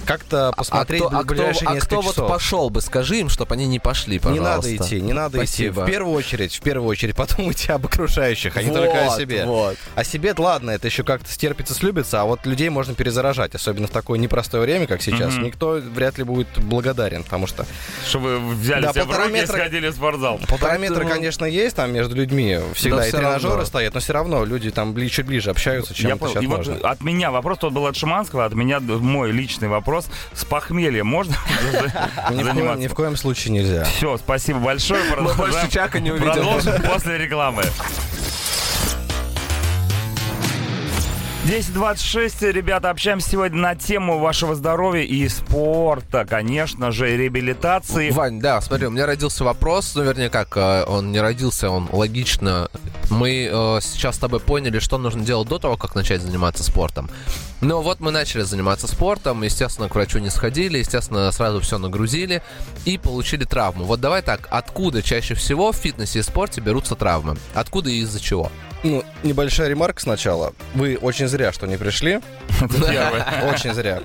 Как-то 0.06 0.50
А 0.50 0.52
посмотреть 0.54 1.04
кто, 1.04 1.18
а 1.18 1.24
ближайшие 1.24 1.68
кто, 1.68 1.78
а 1.78 1.80
кто 1.80 2.02
вот 2.02 2.12
часов. 2.16 2.30
пошел 2.30 2.70
бы, 2.70 2.82
скажи 2.82 3.18
им, 3.20 3.30
чтобы 3.30 3.54
они 3.56 3.68
не 3.68 3.80
пошли, 3.80 4.14
Не 4.16 4.20
пожалуйста. 4.20 4.46
надо 4.72 4.76
идти, 4.76 5.02
не 5.02 5.14
надо 5.14 5.38
Спасибо. 5.38 5.82
идти. 5.82 5.82
В 5.82 5.86
первую 5.86 6.16
очередь, 6.16 6.56
в 6.56 6.62
первую 6.62 6.90
очередь, 6.90 7.16
потом 7.22 7.52
идти 7.52 7.72
об 7.72 7.86
окружающих, 7.86 8.58
а 8.58 8.64
не 8.64 8.70
Вот, 8.70 8.78
только 8.80 9.06
о 9.14 9.18
себе. 9.18 9.46
вот. 9.46 9.78
О 9.96 10.04
себе 10.04 10.34
ладно, 10.38 10.72
это 10.72 10.88
еще 10.88 11.04
как-то 11.04 11.32
стерпится, 11.32 11.74
слюбится, 11.74 12.22
а 12.22 12.26
вот 12.26 12.46
людей 12.46 12.70
можно 12.70 12.94
перезаражать, 12.96 13.54
особенно 13.56 13.88
в 13.88 13.92
такое 13.92 14.18
непростое 14.20 14.64
время, 14.64 14.88
как 14.88 15.02
сейчас. 15.02 15.34
Мгм. 15.36 15.44
Никто 15.46 15.72
вряд 15.94 16.18
ли 16.18 16.24
будет 16.24 16.48
благодарен, 16.58 17.24
потому 17.24 17.48
что 17.48 17.66
Что 18.08 18.20
вы 18.20 18.40
взяли 18.56 18.84
Да, 18.84 18.92
себя 18.94 19.04
в 19.04 19.08
полтора 19.08 19.26
руки 19.28 19.38
и 19.38 19.42
метра- 19.44 19.58
сходили 19.58 19.88
в 19.90 19.94
спортзал. 19.96 20.38
полтора 20.48 20.72
Поэтому- 20.78 20.80
метра, 21.00 21.06
конечно, 21.14 21.46
есть 21.46 21.76
там 21.76 21.92
между 21.94 22.16
людьми, 22.16 22.60
всегда 22.74 22.98
Но 22.98 23.06
и 23.06 23.12
тренажеры 23.12 23.50
равно. 23.54 23.66
стоят, 23.66 23.94
но 23.94 24.00
все 24.00 24.14
равно 24.14 24.44
люди 24.46 24.72
там 24.72 24.96
чуть 25.10 25.26
ближе 25.26 25.50
общаются, 25.52 25.94
чем 25.94 26.08
Я 26.10 26.16
это 26.16 26.20
понял. 26.22 26.34
сейчас 26.34 26.44
И 26.44 26.48
вот 26.48 26.58
можно. 26.58 26.76
от 26.90 27.02
меня 27.02 27.32
вопрос, 27.32 27.60
тот 27.60 27.74
был 27.74 27.86
от 27.86 27.96
Шиманского, 27.96 28.46
от 28.46 28.54
меня 28.54 28.80
мой 28.80 29.32
личный 29.32 29.68
вопрос. 29.68 29.91
С 30.34 30.46
похмелья 30.46 31.04
можно 31.04 31.36
Ни 32.32 32.36
в, 32.36 32.44
коем, 32.44 32.46
заниматься? 32.46 32.80
ни 32.82 32.88
в 32.88 32.94
коем 32.94 33.18
случае 33.18 33.54
нельзя. 33.54 33.84
Все, 33.86 34.18
спасибо 34.18 34.60
большое. 34.60 35.04
Мы 35.20 35.34
больше 35.34 35.70
Чака 35.70 36.00
не 36.00 36.12
увидим. 36.12 36.32
Продолжим 36.32 36.82
после 36.84 37.18
рекламы. 37.18 37.64
10.26, 41.44 42.52
ребята, 42.52 42.92
общаемся 42.92 43.32
сегодня 43.32 43.58
на 43.58 43.76
тему 43.76 44.20
вашего 44.20 44.54
здоровья 44.54 45.02
и 45.02 45.28
спорта, 45.28 46.24
конечно 46.24 46.92
же, 46.92 47.18
реабилитации. 47.18 48.12
Вань, 48.12 48.40
да, 48.40 48.62
смотри, 48.62 48.86
у 48.86 48.92
меня 48.92 49.08
родился 49.08 49.44
вопрос, 49.44 49.96
ну, 49.96 50.04
вернее, 50.04 50.30
как, 50.30 50.56
э, 50.56 50.84
он 50.86 51.12
не 51.12 51.20
родился, 51.20 51.72
он 51.72 51.90
логично. 51.92 52.70
Мы 53.10 53.50
э, 53.52 53.80
сейчас 53.82 54.18
с 54.18 54.20
тобой 54.20 54.40
поняли, 54.40 54.78
что 54.78 55.00
нужно 55.00 55.26
делать 55.26 55.48
до 55.48 55.58
того, 55.58 55.78
как 55.78 55.96
начать 55.96 56.22
заниматься 56.22 56.64
спортом. 56.64 57.10
Но 57.60 57.82
вот 57.82 58.02
мы 58.02 58.12
начали 58.12 58.44
заниматься 58.44 58.88
спортом, 58.88 59.42
естественно, 59.42 59.90
к 59.90 59.96
врачу 59.96 60.20
не 60.20 60.30
сходили, 60.30 60.78
естественно, 60.78 61.32
сразу 61.32 61.60
все 61.60 61.80
нагрузили 61.80 62.44
и 62.86 63.00
получили 63.00 63.46
травму. 63.46 63.86
Вот 63.86 64.00
давай 64.00 64.22
так, 64.22 64.48
откуда 64.52 65.02
чаще 65.02 65.34
всего 65.34 65.72
в 65.72 65.76
фитнесе 65.76 66.20
и 66.20 66.22
спорте 66.22 66.62
берутся 66.62 66.96
травмы? 66.96 67.36
Откуда 67.56 67.90
и 67.90 68.02
из-за 68.02 68.20
чего? 68.20 68.52
Ну, 68.84 69.04
небольшая 69.24 69.68
ремарка 69.70 70.02
сначала. 70.02 70.54
Вы 70.74 70.98
очень 70.98 71.28
зря, 71.28 71.52
что 71.52 71.68
не 71.68 71.78
пришли. 71.78 72.20
Очень 72.62 73.74
зря. 73.74 74.02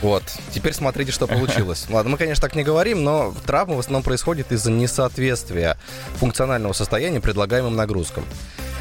Вот. 0.00 0.22
Теперь 0.50 0.72
смотрите, 0.72 1.12
что 1.12 1.26
получилось. 1.26 1.86
Ладно, 1.88 2.12
мы, 2.12 2.18
конечно, 2.18 2.42
так 2.42 2.56
не 2.56 2.64
говорим, 2.64 3.04
но 3.04 3.34
травма 3.46 3.76
в 3.76 3.78
основном 3.78 4.02
происходит 4.02 4.50
из-за 4.52 4.70
несоответствия 4.70 5.76
функционального 6.16 6.72
состояния 6.72 7.20
предлагаемым 7.20 7.76
нагрузкам. 7.76 8.24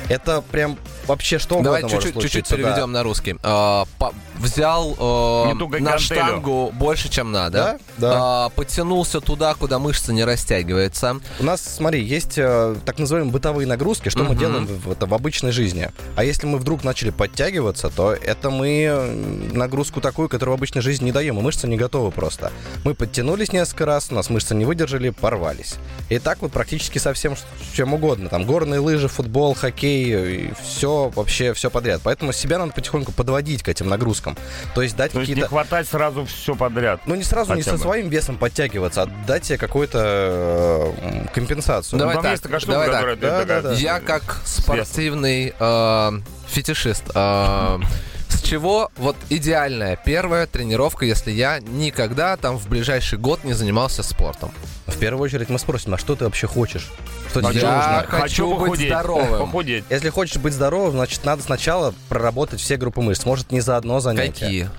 Это 0.10 0.41
прям 0.41 0.77
вообще 1.08 1.39
что 1.39 1.55
угодно 1.55 1.72
Давай 1.72 1.81
чуть-чуть, 1.84 2.13
чуть-чуть 2.13 2.22
случиться, 2.48 2.58
да. 2.58 2.63
переведем 2.63 2.91
на 2.91 3.03
русский. 3.03 3.36
А, 3.43 3.86
по- 4.00 4.13
взял 4.38 4.91
э, 4.93 5.53
туго 5.60 5.79
на 5.79 5.91
гантелю. 5.91 6.00
штангу 6.00 6.72
больше, 6.74 7.10
чем 7.10 7.31
надо. 7.31 7.79
Да, 7.98 8.10
да. 8.10 8.20
А, 8.46 8.50
подтянулся 8.50 9.22
туда, 9.22 9.53
куда 9.55 9.79
мышца 9.79 10.13
не 10.13 10.24
растягивается. 10.24 11.17
У 11.39 11.43
нас, 11.43 11.62
смотри, 11.62 12.03
есть 12.03 12.38
э, 12.38 12.75
так 12.86 13.00
называемые 13.00 13.31
бытовые 13.31 13.67
нагрузки, 13.67 14.10
что 14.10 14.20
мы 14.24 14.31
Мгм. 14.31 14.38
делаем 14.38 14.65
в, 14.67 14.91
это 14.91 15.05
в 15.05 15.13
обычной 15.13 15.51
жизни. 15.51 15.89
А 16.15 16.24
если 16.24 16.48
мы 16.48 16.58
вдруг 16.58 16.84
начали 16.84 17.10
подтягиваться, 17.12 17.89
то 17.89 18.13
это 18.13 18.50
мы 18.50 18.84
э, 18.89 19.51
нагрузку 19.53 20.01
такую, 20.01 20.29
которую 20.29 20.55
в 20.55 20.60
обычной 20.60 20.81
жизни 20.81 21.05
не 21.05 21.12
даем, 21.12 21.38
и 21.39 21.41
мышцы 21.41 21.67
не 21.67 21.77
готовы 21.77 22.12
просто. 22.12 22.51
Мы 22.84 22.93
подтянулись 22.96 23.51
несколько 23.53 23.86
раз, 23.86 24.08
у 24.12 24.15
нас 24.15 24.29
мышцы 24.29 24.55
не 24.55 24.65
выдержали, 24.65 25.10
порвались. 25.10 25.75
И 26.10 26.20
так 26.20 26.41
вот 26.41 26.51
практически 26.51 26.98
со 26.98 27.13
всем, 27.13 27.36
ш- 27.36 27.41
чем 27.75 27.93
угодно. 27.93 28.29
Там 28.29 28.46
горные 28.46 28.79
лыжи, 28.79 29.08
футбол, 29.08 29.53
хоккей, 29.53 30.51
все, 30.63 30.90
вообще 31.13 31.53
все 31.53 31.69
подряд. 31.69 32.01
Поэтому 32.03 32.33
себя 32.33 32.57
надо 32.60 32.74
потихоньку 32.74 33.12
подводить 33.12 33.63
к 33.63 33.69
этим 33.69 33.88
нагрузкам. 33.89 34.38
То 34.75 34.81
есть 34.81 34.95
дать 34.95 35.12
То 35.12 35.19
есть 35.19 35.29
не 35.29 35.36
какие-то... 35.36 35.50
хватать 35.50 35.88
сразу 35.88 36.25
все 36.25 36.55
подряд. 36.55 37.01
Ну, 37.05 37.15
не 37.15 37.24
сразу, 37.24 37.53
не 37.53 37.63
со 37.63 37.74
бы. 37.74 37.77
своим 37.77 38.10
весом 38.10 38.38
подтягиваться, 38.38 39.03
а 39.03 39.05
дать 39.27 39.45
себе 39.45 39.57
какую-то 39.57 40.93
э, 41.01 41.25
компенсацию. 41.33 42.00
Давай 42.00 42.15
Там 42.15 42.24
так, 42.24 42.31
есть 42.31 42.43
такая 42.43 42.60
штука, 42.60 42.74
давай 42.74 42.88
так. 42.88 42.95
которая 42.98 43.15
ты 43.15 43.21
Да, 43.21 43.39
такая- 43.41 43.62
да, 43.62 43.69
да. 43.69 43.75
Я 43.75 44.00
как 44.00 44.38
спортивный 44.45 45.53
э, 45.60 46.12
фетишист. 46.48 47.03
э, 47.13 47.79
с 48.31 48.41
чего 48.41 48.91
вот 48.97 49.15
идеальная 49.29 49.95
первая 49.95 50.47
тренировка, 50.47 51.05
если 51.05 51.31
я 51.31 51.59
никогда 51.59 52.38
там 52.38 52.57
в 52.57 52.67
ближайший 52.67 53.17
год 53.19 53.43
не 53.43 53.53
занимался 53.53 54.03
спортом? 54.03 54.51
В 54.88 54.97
первую 54.97 55.23
очередь 55.23 55.50
мы 55.50 55.59
спросим, 55.59 55.93
а 55.93 55.97
что 55.97 56.15
ты 56.15 56.25
вообще 56.25 56.47
хочешь? 56.47 56.89
Что 57.29 57.41
тебе 57.41 57.61
Я 57.61 58.03
нужно? 58.03 58.17
хочу 58.19 58.50
быть 58.50 58.59
похудеть. 58.59 58.88
здоровым. 58.88 59.39
Похудеть. 59.45 59.83
Если 59.89 60.09
хочешь 60.09 60.38
быть 60.38 60.53
здоровым, 60.53 60.91
значит, 60.93 61.23
надо 61.23 61.43
сначала 61.43 61.93
проработать 62.09 62.59
все 62.59 62.77
группы 62.77 63.01
мышц. 63.01 63.25
Может, 63.25 63.51
не 63.51 63.61
за 63.61 63.77
одно 63.77 64.00
занятие. 64.00 64.31
Какие? 64.31 64.69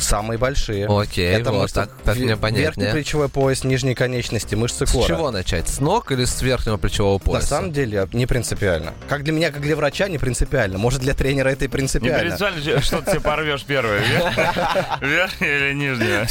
Самые 0.00 0.38
большие. 0.38 0.86
Окей, 0.86 1.42
вот 1.42 1.54
мышцы 1.54 1.74
так, 1.74 1.90
так 2.04 2.16
мне 2.16 2.28
Верхний 2.28 2.40
понятнее. 2.42 2.92
плечевой 2.92 3.28
пояс, 3.28 3.64
нижние 3.64 3.94
конечности, 3.94 4.54
мышцы 4.54 4.86
С 4.86 4.92
кора. 4.92 5.06
чего 5.06 5.30
начать? 5.30 5.68
С 5.68 5.80
ног 5.80 6.10
или 6.12 6.24
с 6.24 6.40
верхнего 6.42 6.76
плечевого 6.76 7.14
На 7.18 7.24
пояса? 7.24 7.46
самом 7.46 7.72
деле, 7.72 8.06
не 8.12 8.26
принципиально. 8.26 8.92
Как 9.08 9.24
для 9.24 9.32
меня, 9.32 9.50
как 9.50 9.60
для 9.62 9.76
врача, 9.76 10.08
не 10.08 10.18
принципиально. 10.18 10.78
Может, 10.78 11.00
для 11.00 11.14
тренера 11.14 11.48
это 11.48 11.64
и 11.64 11.68
Не 11.68 11.72
принципиально. 11.72 12.18
принципиально, 12.36 12.80
что 12.82 13.02
ты 13.02 13.10
себе 13.12 13.20
порвешь 13.20 13.64
первое. 13.64 14.00
вер- 14.00 15.00
Верхнее 15.08 15.56
или 15.58 15.74
нижнее? 15.74 16.26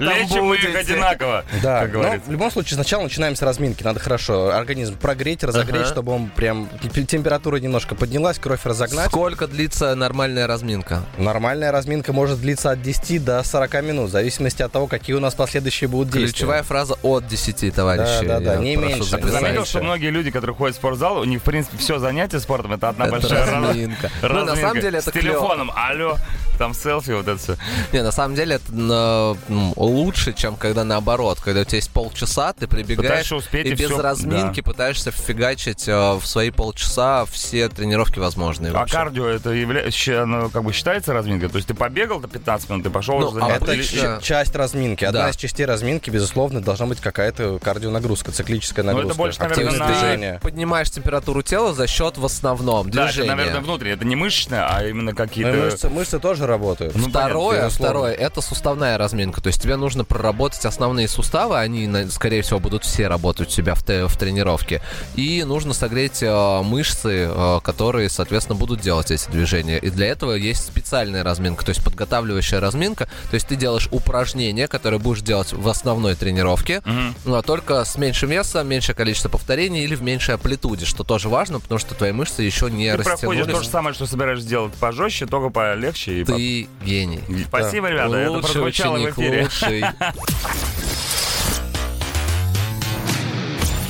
Лечим 0.00 0.44
мы 0.46 0.56
их 0.56 0.74
одинаково, 0.74 1.44
Да, 1.62 1.86
в 2.26 2.30
любом 2.30 2.50
случае 2.50 2.74
сначала 2.74 3.02
начинаем 3.02 3.36
с 3.36 3.42
разминки. 3.42 3.82
Надо 3.82 4.00
хорошо 4.00 4.50
организм 4.54 4.96
прогреть, 4.96 5.42
разогреть, 5.44 5.86
чтобы 5.86 6.12
он 6.12 6.28
прям 6.28 6.68
тем- 6.92 7.06
температура 7.06 7.56
немножко 7.56 7.94
поднялась, 7.94 8.38
кровь 8.38 8.60
разогнать. 8.64 9.06
Сколько 9.08 9.46
длится 9.46 9.94
нормальная 9.94 10.46
разминка? 10.46 11.02
Нормальная 11.16 11.72
разминка 11.72 12.12
может 12.12 12.40
длиться 12.40 12.70
от 12.70 12.82
10 12.82 13.07
до 13.16 13.42
40 13.42 13.82
минут, 13.82 14.08
в 14.08 14.12
зависимости 14.12 14.60
от 14.62 14.70
того, 14.72 14.86
какие 14.86 15.16
у 15.16 15.20
нас 15.20 15.34
последующие 15.34 15.88
будут 15.88 16.08
действия. 16.12 16.32
Ключевая 16.32 16.62
фраза 16.62 16.96
от 17.02 17.26
10, 17.26 17.74
товарищи. 17.74 18.26
Да, 18.26 18.40
да, 18.40 18.40
да, 18.40 18.52
Я 18.54 18.58
не 18.58 18.76
меньше. 18.76 19.04
записать. 19.04 19.32
Заметил, 19.32 19.56
Раньше. 19.58 19.70
что 19.70 19.82
многие 19.82 20.10
люди, 20.10 20.30
которые 20.30 20.56
ходят 20.56 20.76
в 20.76 20.78
спортзал, 20.78 21.18
у 21.20 21.24
них, 21.24 21.40
в 21.40 21.44
принципе, 21.44 21.78
все 21.78 21.98
занятие 21.98 22.40
спортом, 22.40 22.72
это 22.74 22.90
одна 22.90 23.06
Это 23.06 23.12
большая 23.12 23.46
раз- 23.50 23.68
разминка. 23.68 24.10
Ну, 24.22 24.28
на 24.28 24.34
разминка. 24.34 24.60
самом 24.60 24.80
деле 24.82 24.98
это 24.98 25.10
С 25.10 25.12
телефоном, 25.14 25.70
алло, 25.74 26.16
там 26.58 26.74
селфи, 26.74 27.10
вот 27.12 27.28
это 27.28 27.38
все. 27.38 27.56
Не, 27.92 28.02
на 28.02 28.12
самом 28.12 28.34
деле 28.34 28.56
это 28.56 29.36
м, 29.48 29.72
лучше, 29.76 30.32
чем 30.32 30.56
когда 30.56 30.84
наоборот. 30.84 31.38
Когда 31.40 31.60
у 31.60 31.64
тебя 31.64 31.76
есть 31.76 31.90
полчаса, 31.90 32.52
ты 32.52 32.66
прибегаешь 32.66 33.32
успеть 33.32 33.66
и 33.66 33.70
и 33.70 33.74
без 33.74 33.90
разминки 33.90 34.60
пытаешься 34.60 35.10
фигачить 35.10 35.86
э, 35.88 36.14
в 36.14 36.26
свои 36.26 36.50
полчаса 36.50 37.24
все 37.26 37.68
тренировки 37.68 38.18
возможные. 38.18 38.72
А 38.72 38.80
вообще. 38.80 38.94
кардио 38.94 39.26
это 39.28 39.50
явля... 39.50 39.84
оно 40.22 40.48
как 40.48 40.64
бы 40.64 40.72
считается 40.72 41.12
разминкой? 41.12 41.48
То 41.48 41.56
есть 41.56 41.68
ты 41.68 41.74
побегал 41.74 42.20
до 42.20 42.28
15 42.28 42.70
минут, 42.70 42.84
ты 42.84 42.90
пошел 42.90 43.18
Ну, 43.20 43.28
уже 43.28 43.40
а? 43.40 43.48
Это 43.50 43.76
ч- 43.82 44.18
часть 44.22 44.54
разминки. 44.56 45.04
Одна 45.04 45.22
Да. 45.24 45.30
из 45.30 45.36
частей 45.36 45.64
разминки, 45.66 46.10
безусловно, 46.10 46.60
должна 46.60 46.86
быть 46.86 47.00
какая-то 47.00 47.58
кардионагрузка, 47.62 48.32
циклическая 48.32 48.84
Ну, 48.84 48.90
это 48.90 48.98
нагрузка. 48.98 49.18
больше, 49.18 49.40
наверное, 49.40 49.64
активное 49.66 49.88
на- 49.88 49.94
движение. 50.00 50.40
Поднимаешь 50.42 50.90
температуру 50.90 51.42
тела 51.42 51.72
за 51.72 51.86
счет 51.86 52.18
в 52.18 52.24
основном 52.24 52.90
Да, 52.90 53.04
это, 53.04 53.12
движения. 53.12 53.34
наверное, 53.36 53.60
внутреннее. 53.60 53.94
Это 53.94 54.04
не 54.04 54.16
мышечное, 54.16 54.66
а 54.68 54.84
именно 54.84 55.12
Ну, 55.12 55.16
какие-то... 55.16 55.52
мышцы, 55.52 55.88
мышцы 55.88 56.18
тоже 56.18 56.46
работают. 56.48 56.94
Ну, 56.96 57.08
Второе, 57.08 57.58
понятно, 57.58 57.70
второе, 57.84 58.12
это 58.12 58.40
суставная 58.40 58.98
разминка. 58.98 59.40
То 59.40 59.46
есть 59.48 59.62
тебе 59.62 59.76
нужно 59.76 60.04
проработать 60.04 60.64
основные 60.64 61.06
суставы, 61.08 61.58
они, 61.58 61.88
скорее 62.10 62.42
всего, 62.42 62.58
будут 62.58 62.84
все 62.84 63.06
работать 63.08 63.48
у 63.48 63.50
тебя 63.50 63.74
в, 63.74 63.82
в 63.86 64.16
тренировке. 64.16 64.82
И 65.14 65.44
нужно 65.44 65.74
согреть 65.74 66.22
э, 66.22 66.62
мышцы, 66.62 67.28
э, 67.30 67.60
которые, 67.62 68.08
соответственно, 68.08 68.58
будут 68.58 68.80
делать 68.80 69.10
эти 69.10 69.28
движения. 69.30 69.78
И 69.78 69.90
для 69.90 70.06
этого 70.08 70.32
есть 70.32 70.66
специальная 70.66 71.22
разминка, 71.22 71.64
то 71.64 71.70
есть 71.70 71.84
подготавливающая 71.84 72.60
разминка. 72.60 73.06
То 73.30 73.34
есть 73.34 73.46
ты 73.46 73.56
делаешь 73.56 73.88
упражнения, 73.92 74.66
которые 74.68 74.98
будешь 74.98 75.20
делать 75.22 75.52
в 75.52 75.68
основной 75.68 76.14
тренировке, 76.14 76.82
Мгм. 76.84 77.14
но 77.24 77.42
только 77.42 77.84
с 77.84 77.96
меньшим 77.96 78.30
весом, 78.30 78.66
меньшее 78.66 78.94
количество 78.96 79.28
повторений 79.28 79.84
или 79.84 79.94
в 79.94 80.02
меньшей 80.02 80.34
амплитуде, 80.34 80.86
что 80.86 81.04
тоже 81.04 81.28
важно, 81.28 81.60
потому 81.60 81.78
что 81.78 81.94
твои 81.94 82.12
мышцы 82.12 82.42
еще 82.42 82.70
не 82.70 82.90
Ты 82.96 83.02
проходишь 83.02 83.20
то 83.20 83.32
же 83.32 83.38
растянулись. 83.44 83.70
самое, 83.70 83.94
что 83.94 84.06
собираешься 84.06 84.46
сделать 84.46 84.72
пожестче, 84.74 85.26
только 85.26 85.50
полегче. 85.50 86.20
И 86.20 86.24
по- 86.24 86.32
Ты 86.38 86.68
гений. 86.84 87.20
Спасибо, 87.48 87.88
ребята, 87.90 88.16
это 88.16 88.30
Лучший 88.30 88.52
прозвучало 88.52 88.92
в 88.92 89.00
ученик, 89.00 89.18
эфире. 89.18 89.42
лучший. 89.42 89.84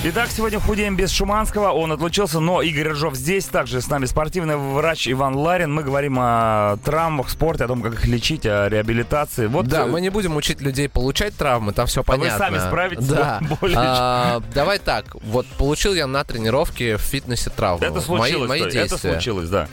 Итак, 0.05 0.31
сегодня 0.35 0.59
худеем 0.61 0.97
без 0.97 1.11
Шуманского. 1.11 1.73
Он 1.73 1.93
отлучился, 1.93 2.41
но 2.41 2.63
Игорь 2.63 2.89
Рыжов 2.89 3.15
здесь. 3.17 3.45
Также 3.47 3.83
с 3.83 3.89
нами 3.89 4.07
спортивный 4.07 4.57
врач 4.57 5.07
Иван 5.09 5.35
Ларин. 5.37 5.75
Мы 5.75 5.83
говорим 5.83 6.17
о 6.19 6.79
травмах, 6.85 7.29
спорте, 7.29 7.65
о 7.65 7.69
том, 7.69 7.83
как 7.83 7.93
их 7.95 8.07
лечить, 8.07 8.47
о 8.47 8.69
реабилитации. 8.71 9.47
Вот 9.49 9.67
Да, 9.67 9.83
э, 9.83 9.87
мы 9.87 10.01
не 10.01 10.09
будем 10.09 10.35
учить 10.37 10.63
людей 10.63 10.89
получать 10.89 11.37
травмы, 11.37 11.73
там 11.73 11.87
все 11.87 12.01
А 12.07 12.13
вы 12.13 12.19
понятно. 12.19 12.39
сами 12.39 12.59
справитесь, 12.61 13.07
Да. 13.09 13.41
да, 13.43 13.57
более 13.61 13.77
А, 13.79 14.41
давай 14.55 14.79
так, 14.79 15.05
вот 15.23 15.45
получил 15.59 15.93
я 15.93 16.07
на 16.07 16.25
тренировке 16.25 16.97
в 16.97 17.01
фитнесе 17.03 17.51
травму. 17.51 17.85
это 17.85 17.95
Мои, 17.97 18.03
случилось. 18.03 18.49
мои 18.49 18.61
то 18.61 18.65
есть, 18.67 18.77
действия. 18.79 18.97
это 19.11 19.15
случилось, 19.15 19.49
да. 19.51 19.69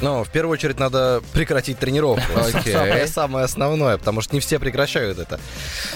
Ну, 0.00 0.24
в 0.24 0.28
первую 0.28 0.52
очередь 0.52 0.78
надо 0.78 1.22
прекратить 1.32 1.78
тренировку. 1.78 2.22
Самое, 2.64 3.06
самое 3.06 3.44
основное, 3.44 3.98
потому 3.98 4.20
что 4.20 4.34
не 4.34 4.40
все 4.40 4.58
прекращают 4.58 5.18
это. 5.18 5.40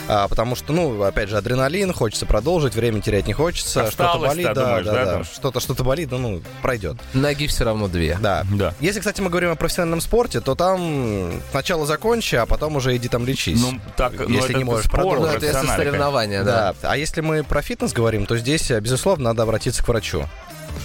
А, 0.08 0.28
потому 0.28 0.56
что, 0.56 0.72
ну, 0.72 1.02
опять 1.02 1.28
же, 1.28 1.36
адреналин, 1.36 1.92
хочется 1.92 2.26
продолжить, 2.26 2.74
время 2.74 3.00
терять 3.00 3.26
не 3.26 3.32
хочется, 3.32 3.90
что-то 3.90 4.18
болит, 4.18 4.46
да, 4.46 4.54
да, 4.54 4.64
думаешь, 4.64 4.86
да, 4.86 4.92
да, 4.92 5.04
да. 5.18 5.24
Что-то, 5.24 5.60
что-то 5.60 5.84
болит, 5.84 6.10
ну, 6.10 6.18
ну, 6.18 6.42
пройдет. 6.62 6.96
Ноги 7.14 7.46
все 7.46 7.64
равно 7.64 7.88
две. 7.88 8.18
Да. 8.20 8.44
Да. 8.52 8.74
Если, 8.80 9.00
кстати, 9.00 9.20
мы 9.20 9.30
говорим 9.30 9.50
о 9.50 9.56
профессиональном 9.56 10.00
спорте, 10.00 10.40
то 10.40 10.54
там 10.54 11.32
сначала 11.50 11.86
закончи, 11.86 12.36
а 12.36 12.46
потом 12.46 12.76
уже 12.76 12.96
иди 12.96 13.08
там 13.08 13.26
лечись. 13.26 13.60
Ну, 13.60 13.80
так, 13.96 14.12
ну, 14.18 14.28
Если 14.28 14.50
это 14.50 14.58
не 14.58 14.64
можешь 14.64 14.86
спорт, 14.86 15.02
продолжить. 15.02 15.42
Ну, 15.42 15.48
это 15.48 15.58
если 15.58 15.66
соревнования, 15.76 16.44
да. 16.44 16.74
Да. 16.80 16.90
А 16.90 16.96
если 16.96 17.20
мы 17.20 17.42
про 17.44 17.62
фитнес 17.62 17.92
говорим, 17.92 18.26
то 18.26 18.36
здесь, 18.36 18.70
безусловно, 18.70 19.30
надо 19.30 19.42
обратиться 19.42 19.82
к 19.82 19.88
врачу. 19.88 20.26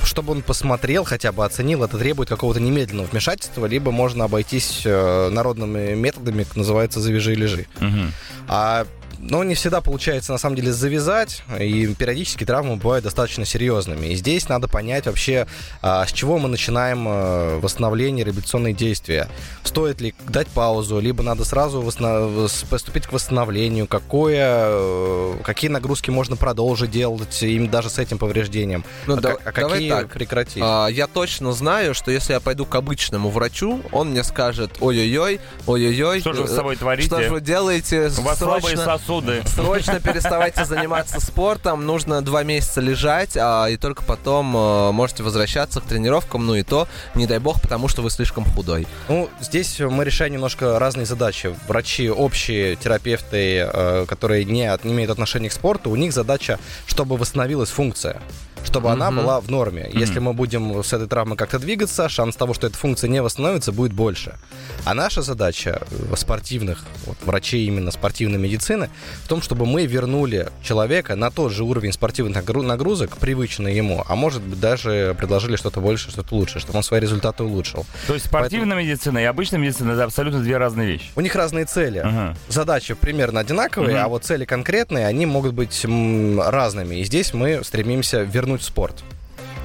Чтобы 0.06 0.34
он 0.34 0.42
посмотрел, 0.42 1.04
хотя 1.04 1.32
бы 1.32 1.44
оценил, 1.44 1.84
это 1.84 1.98
требует 1.98 2.30
какого-то 2.30 2.60
немедленного 2.60 3.08
вмешательства, 3.08 3.66
либо 3.66 3.92
можно 3.92 4.26
обойтись 4.26 4.84
э, 4.86 5.30
народными 5.30 5.96
методами, 5.96 6.44
как 6.44 6.56
называется 6.56 7.00
«завяжи 7.00 7.34
и 7.34 7.36
лежи». 7.36 7.66
Мгм. 7.80 8.12
А 8.48 8.86
но 9.30 9.44
не 9.44 9.56
всегда 9.56 9.82
получается 9.82 10.32
на 10.32 10.38
самом 10.38 10.56
деле 10.56 10.72
завязать, 10.72 11.44
и 11.60 11.88
периодически 11.98 12.46
травмы 12.46 12.76
бывают 12.76 13.04
достаточно 13.04 13.46
серьезными. 13.46 14.08
И 14.08 14.16
здесь 14.16 14.48
надо 14.50 14.68
понять 14.68 15.06
вообще, 15.08 15.48
а, 15.82 16.06
с 16.06 16.12
чего 16.12 16.38
мы 16.38 16.48
начинаем 16.48 17.08
э, 17.08 17.60
восстановление, 17.60 18.24
реабилитационные 18.26 18.74
действия. 18.74 19.28
Стоит 19.64 20.00
ли 20.02 20.14
дать 20.28 20.48
паузу, 20.48 21.00
либо 21.00 21.24
надо 21.24 21.44
сразу 21.46 21.82
с- 21.92 22.64
приступить 22.70 23.08
к 23.08 23.14
восстановлению, 23.14 23.88
какое, 23.88 24.66
э, 24.68 25.34
какие 25.44 25.70
нагрузки 25.72 26.10
можно 26.12 26.36
продолжить 26.36 26.92
делать 26.92 27.42
им 27.44 27.70
даже 27.70 27.90
с 27.90 27.98
этим 27.98 28.18
повреждением, 28.18 28.84
Ну, 29.08 29.16
а, 29.18 29.22
да- 29.22 29.38
а 29.44 29.52
давай 29.52 29.72
какие 29.74 29.90
так. 29.90 30.12
прекратить. 30.14 30.62
А, 30.64 30.88
я 30.88 31.08
точно 31.08 31.52
знаю, 31.54 31.94
что 31.94 32.12
если 32.12 32.34
я 32.34 32.40
пойду 32.40 32.66
к 32.66 32.76
обычному 32.76 33.30
врачу, 33.30 33.82
он 33.92 34.12
мне 34.12 34.24
скажет, 34.24 34.72
ой-ой-ой, 34.80 35.40
ой-ой-ой. 35.66 36.20
Что 36.22 36.34
же 36.34 36.44
вы 36.44 36.48
с 36.48 36.52
э, 36.52 36.56
собой 36.56 36.76
творите? 36.76 37.08
Что 37.08 37.22
же 37.24 37.30
вы 37.30 37.42
делаете? 37.42 38.12
У 38.18 38.22
вас 38.22 38.38
слабые 38.40 38.62
Срочно- 38.62 38.84
сосуды. 39.16 39.44
Срочно 39.48 40.00
переставайте 40.00 40.66
заниматься 40.66 41.20
спортом, 41.20 41.86
нужно 41.86 42.22
два 42.22 42.44
месяца 42.44 42.82
лежать, 42.82 43.38
а, 43.38 43.68
и 43.68 43.78
только 43.78 44.04
потом 44.04 44.56
э, 44.56 44.92
можете 44.92 45.24
возвращаться 45.24 45.82
к 45.82 45.86
тренировкам, 45.86 46.46
ну 46.46 46.56
и 46.56 46.64
то, 46.64 46.88
не 47.16 47.28
дай 47.28 47.40
бог, 47.40 47.62
потому 47.62 47.88
что 47.88 48.02
вы 48.02 48.10
слишком 48.10 48.46
худой. 48.46 48.88
Ну, 49.08 49.30
здесь 49.42 49.80
мы 49.80 50.04
решаем 50.04 50.34
немножко 50.34 50.80
разные 50.80 51.06
задачи. 51.06 51.56
Врачи 51.68 52.10
общие, 52.10 52.76
терапевты, 52.76 53.70
э, 53.72 54.06
которые 54.08 54.46
не, 54.46 54.72
не 54.84 54.94
имеют 54.94 55.12
отношения 55.12 55.50
к 55.50 55.54
спорту, 55.54 55.90
у 55.90 55.96
них 55.96 56.14
задача, 56.14 56.60
чтобы 56.86 57.18
восстановилась 57.18 57.70
функция. 57.70 58.22
Чтобы 58.66 58.92
она 58.92 59.12
Мгм. 59.12 59.22
была 59.22 59.40
в 59.42 59.50
норме. 59.50 59.90
Если 59.94 60.20
мы 60.20 60.34
будем 60.34 60.84
с 60.84 60.92
этой 60.94 61.08
травмой 61.08 61.38
как-то 61.38 61.60
двигаться, 61.60 62.10
шанс 62.10 62.36
того, 62.36 62.54
что 62.54 62.68
эта 62.68 62.78
функция 62.78 63.10
не 63.10 63.22
восстановится, 63.22 63.72
будет 63.72 63.94
больше. 63.94 64.36
А 64.84 64.94
наша 64.94 65.22
задача 65.22 65.82
э, 65.90 66.16
спортивных, 66.16 66.84
вот, 67.06 67.18
врачей 67.26 67.66
именно 67.68 67.92
спортивной 67.92 68.38
медицины, 68.40 68.90
в 69.24 69.28
том, 69.28 69.42
чтобы 69.42 69.66
мы 69.66 69.86
вернули 69.86 70.50
человека 70.64 71.16
на 71.16 71.32
тот 71.32 71.52
же 71.52 71.64
уровень 71.64 71.92
спортивных 71.94 72.38
нагру- 72.44 72.62
нагрузок, 72.64 73.18
привычный 73.18 73.76
ему, 73.76 74.04
а 74.08 74.16
может 74.16 74.42
быть 74.42 74.60
даже 74.60 75.16
предложили 75.18 75.56
что-то 75.56 75.80
больше, 75.80 76.12
что-то 76.12 76.36
лучше, 76.36 76.60
чтобы 76.60 76.78
он 76.78 76.84
свои 76.84 77.00
результаты 77.00 77.44
улучшил. 77.44 77.86
То 78.08 78.14
есть 78.14 78.26
спортивная 78.28 78.78
медицина 78.78 79.20
и 79.20 79.24
обычная 79.24 79.60
медицина 79.60 79.92
это 79.92 80.04
абсолютно 80.04 80.42
две 80.42 80.58
разные 80.58 80.88
вещи. 80.88 81.06
У 81.16 81.22
них 81.22 81.36
разные 81.36 81.66
цели. 81.66 82.00
Ага. 82.00 82.36
Задачи 82.50 82.94
примерно 82.94 83.40
одинаковые, 83.40 83.96
Мгм. 83.98 84.06
а 84.06 84.08
вот 84.08 84.24
цели 84.24 84.46
конкретные, 84.46 85.06
они 85.08 85.26
могут 85.26 85.54
быть 85.54 85.86
разными. 85.86 86.96
И 86.96 87.04
здесь 87.04 87.34
мы 87.34 87.64
стремимся 87.64 88.22
вернуть 88.24 88.55
в 88.58 88.64
спорт. 88.64 89.04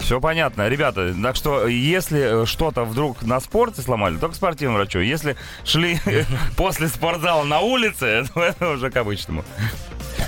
Все 0.00 0.20
понятно. 0.20 0.68
Ребята, 0.68 1.14
так 1.23 1.37
что 1.37 1.66
если 1.66 2.42
э, 2.42 2.47
что-то 2.47 2.85
вдруг 2.85 3.23
на 3.23 3.38
спорте 3.38 3.82
сломали, 3.82 4.16
только 4.16 4.32
к 4.32 4.37
спортивному 4.37 4.78
врачу. 4.78 4.99
Если 4.99 5.37
шли 5.64 6.00
после 6.56 6.88
спортзала 6.88 7.44
на 7.44 7.61
улице, 7.61 8.25
то 8.32 8.40
это 8.42 8.70
уже 8.70 8.90
к 8.90 8.97
обычному. 8.97 9.44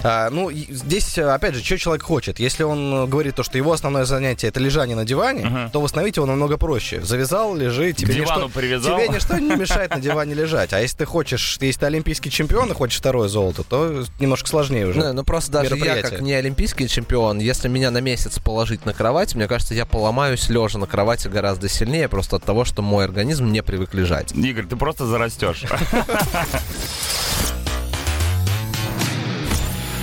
А, 0.04 0.30
ну, 0.30 0.50
здесь, 0.50 1.16
э, 1.18 1.22
опять 1.28 1.54
же, 1.54 1.62
что 1.64 1.78
человек 1.78 2.02
хочет. 2.02 2.38
Если 2.40 2.62
он 2.64 2.92
э, 3.04 3.06
говорит 3.06 3.36
то, 3.36 3.42
что 3.42 3.56
его 3.56 3.72
основное 3.72 4.04
занятие 4.04 4.48
это 4.48 4.58
лежание 4.60 4.96
на 4.96 5.04
диване, 5.04 5.44
Мгм. 5.46 5.70
то 5.70 5.80
восстановить 5.80 6.16
его 6.16 6.26
намного 6.26 6.56
проще. 6.58 7.00
Завязал, 7.02 7.54
лежи, 7.54 7.92
тебе 7.92 8.14
дивану 8.14 8.46
ничто, 8.46 8.58
привязал. 8.60 8.98
тебе 8.98 9.08
ничто 9.08 9.38
не 9.38 9.54
мешает 9.56 9.94
на 9.94 10.00
диване 10.00 10.34
лежать. 10.34 10.72
А 10.72 10.80
если 10.80 10.98
ты 10.98 11.04
хочешь, 11.04 11.56
если 11.60 11.80
ты 11.80 11.86
олимпийский 11.86 12.30
чемпион 12.30 12.70
и 12.70 12.74
хочешь 12.74 12.98
второе 12.98 13.28
золото, 13.28 13.62
то 13.62 14.04
немножко 14.18 14.48
сложнее 14.48 14.86
уже. 14.88 14.98
Ну, 15.00 15.12
ну, 15.12 15.24
просто 15.24 15.52
даже 15.52 15.76
я, 15.76 16.02
как 16.02 16.20
не 16.20 16.34
олимпийский 16.34 16.88
чемпион, 16.88 17.38
если 17.38 17.68
меня 17.68 17.90
на 17.90 17.98
месяц 18.00 18.38
положить 18.38 18.84
на 18.86 18.92
кровать, 18.94 19.34
мне 19.34 19.46
кажется, 19.46 19.74
я 19.74 19.86
поломаюсь 19.86 20.48
лежа 20.48 20.78
на 20.78 20.86
кровати 20.86 21.28
гораздо 21.28 21.68
сильнее, 21.68 22.08
просто 22.08 22.36
от 22.36 22.44
того, 22.44 22.64
что 22.64 22.82
мой 22.82 23.04
организм 23.04 23.50
не 23.52 23.62
привык 23.62 23.94
лежать. 23.94 24.32
Игорь, 24.32 24.66
ты 24.66 24.76
просто 24.76 25.06
зарастешь. 25.06 25.64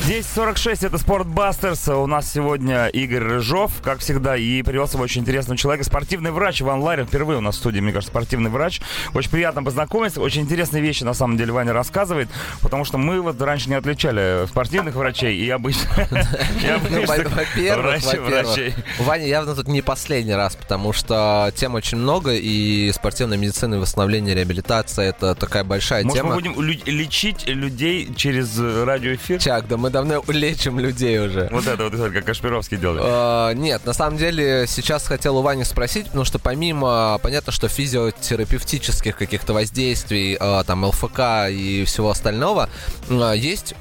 10.46, 0.10 0.88
это 0.88 0.98
Спортбастерс. 0.98 1.88
У 1.90 2.08
нас 2.08 2.34
сегодня 2.34 2.88
Игорь 2.88 3.22
Рыжов, 3.22 3.72
как 3.84 4.00
всегда, 4.00 4.36
и 4.36 4.64
привез 4.64 4.96
его 4.96 5.04
очень 5.04 5.22
интересного 5.22 5.56
человека. 5.56 5.86
Спортивный 5.86 6.32
врач 6.32 6.64
Иван 6.64 6.82
Ларин. 6.82 7.06
Впервые 7.06 7.38
у 7.38 7.42
нас 7.42 7.58
в 7.58 7.60
студии, 7.60 7.80
мне 7.80 7.92
кажется, 7.92 8.10
спортивный 8.10 8.50
врач. 8.50 8.82
Очень 9.14 9.30
приятно 9.30 9.62
познакомиться. 9.64 10.20
Очень 10.20 10.42
интересные 10.42 10.82
вещи, 10.82 11.04
на 11.04 11.14
самом 11.14 11.38
деле, 11.38 11.52
Ваня 11.52 11.74
рассказывает. 11.74 12.28
Потому 12.64 12.86
что 12.86 12.98
мы 12.98 13.22
вот 13.22 13.40
раньше 13.40 13.70
не 13.70 13.76
отличали 13.76 14.48
спортивных 14.48 14.96
врачей 14.96 15.38
и 15.38 15.48
обычных 15.52 15.96
Ну, 16.10 17.06
врачей-. 17.06 18.74
Ваня 18.98 19.28
явно 19.28 19.54
тут 19.54 19.68
не 19.68 19.84
последний 19.84 20.34
раз, 20.34 20.56
потому 20.56 20.92
что 20.92 21.54
тем 21.56 21.76
очень 21.76 22.00
много, 22.00 22.34
и 22.34 22.92
спортивная 22.94 23.38
медицина, 23.38 23.76
и 23.76 23.78
восстановление, 23.78 24.34
реабилитация— 24.34 25.10
это 25.12 25.36
такая 25.36 25.64
большая 25.64 26.04
Может, 26.04 26.24
мы 26.24 26.42
тема. 26.42 26.54
будем 26.56 26.60
лечить 26.88 27.46
людей 27.48 28.12
через 28.16 28.58
радиоэфир? 28.58 29.40
Чак, 29.40 29.68
да 29.68 29.78
мы 29.78 29.92
давно 30.04 30.24
лечим 30.28 30.80
людей 30.80 31.20
уже. 31.20 31.50
Вот 31.52 31.68
это 31.68 31.90
вот, 31.90 32.14
как 32.14 32.26
Кашпировский 32.26 32.78
делает. 32.78 33.04
Э, 33.06 33.54
Нет, 33.56 33.86
на 33.86 33.94
самом 33.94 34.18
деле 34.18 34.66
сейчас 34.68 35.06
хотел 35.06 35.38
у 35.38 35.42
Вани 35.42 35.64
спросить, 35.64 36.08
потому 36.08 36.26
что 36.26 36.40
помимо, 36.40 37.20
понятно, 37.22 37.52
что 37.52 37.68
физиотерапевтических 37.68 39.18
каких-то 39.18 39.54
воздействий, 39.54 40.38
э, 40.40 40.64
там, 40.66 40.86
ЛФК 40.86 41.50
и 41.50 41.84
всего 41.86 42.10
остального, 42.10 42.70
э, 43.10 43.34
есть 43.36 43.76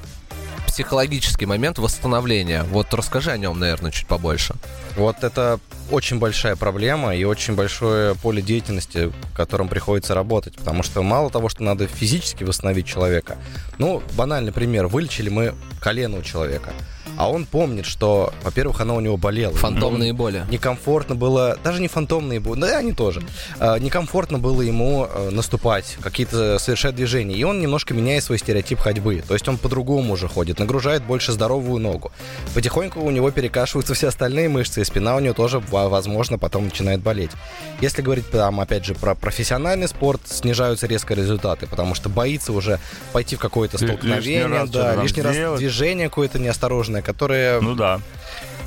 психологический 0.67 1.45
момент 1.45 1.77
восстановления. 1.79 2.63
Вот 2.63 2.93
расскажи 2.93 3.31
о 3.31 3.37
нем, 3.37 3.59
наверное, 3.59 3.91
чуть 3.91 4.07
побольше. 4.07 4.55
Вот 4.95 5.23
это 5.23 5.59
очень 5.91 6.19
большая 6.19 6.55
проблема 6.55 7.15
и 7.15 7.23
очень 7.23 7.55
большое 7.55 8.15
поле 8.15 8.41
деятельности, 8.41 9.05
в 9.07 9.35
котором 9.35 9.67
приходится 9.67 10.13
работать. 10.15 10.55
Потому 10.55 10.83
что 10.83 11.01
мало 11.03 11.29
того, 11.29 11.49
что 11.49 11.63
надо 11.63 11.87
физически 11.87 12.43
восстановить 12.43 12.87
человека. 12.87 13.37
Ну, 13.77 14.01
банальный 14.15 14.51
пример. 14.51 14.87
Вылечили 14.87 15.29
мы 15.29 15.53
колено 15.81 16.17
у 16.17 16.21
человека. 16.21 16.71
А 17.17 17.29
он 17.29 17.45
помнит, 17.45 17.85
что, 17.85 18.33
во-первых, 18.43 18.79
оно 18.79 18.95
у 18.95 18.99
него 19.01 19.17
болело. 19.17 19.53
Фантомные 19.53 20.13
боли. 20.13 20.45
Некомфортно 20.49 21.15
было, 21.15 21.57
даже 21.63 21.81
не 21.81 21.87
фантомные 21.87 22.39
боли, 22.39 22.61
да, 22.61 22.77
они 22.77 22.93
тоже. 22.93 23.21
А, 23.59 23.77
некомфортно 23.77 24.39
было 24.39 24.61
ему 24.61 25.05
э, 25.05 25.29
наступать, 25.29 25.97
какие-то 26.01 26.59
совершать 26.59 26.95
движения. 26.95 27.35
И 27.35 27.43
он 27.43 27.59
немножко 27.59 27.93
меняет 27.93 28.23
свой 28.23 28.37
стереотип 28.37 28.79
ходьбы. 28.79 29.21
То 29.27 29.33
есть 29.33 29.47
он 29.47 29.57
по-другому 29.57 30.13
уже 30.13 30.27
ходит, 30.29 30.59
нагружает 30.59 31.03
больше 31.03 31.33
здоровую 31.33 31.81
ногу. 31.81 32.11
Потихоньку 32.53 33.01
у 33.01 33.11
него 33.11 33.31
перекашиваются 33.31 33.93
все 33.95 34.07
остальные 34.07 34.47
мышцы, 34.47 34.81
и 34.81 34.85
спина 34.85 35.15
у 35.15 35.19
него 35.19 35.33
тоже, 35.33 35.59
во- 35.59 35.78
возможно, 35.87 36.37
потом 36.37 36.65
начинает 36.65 37.01
болеть. 37.01 37.31
Если 37.81 38.01
говорить 38.01 38.29
там, 38.29 38.59
опять 38.59 38.85
же, 38.85 38.95
про 38.95 39.15
профессиональный 39.15 39.87
спорт, 39.87 40.21
снижаются 40.25 40.87
резко 40.87 41.13
результаты, 41.13 41.67
потому 41.67 41.95
что 41.95 42.09
боится 42.09 42.51
уже 42.51 42.79
пойти 43.13 43.35
в 43.35 43.39
какое-то 43.39 43.77
Лишний 43.77 43.87
столкновение, 43.87 44.47
раз 44.47 44.69
что-то 44.69 44.95
да, 44.95 45.01
лишний 45.01 45.21
раз 45.21 45.59
движение 45.59 46.09
какое-то 46.09 46.39
неосторожное, 46.39 47.01
которое 47.01 47.61
Ну 47.61 47.75
да. 47.75 48.01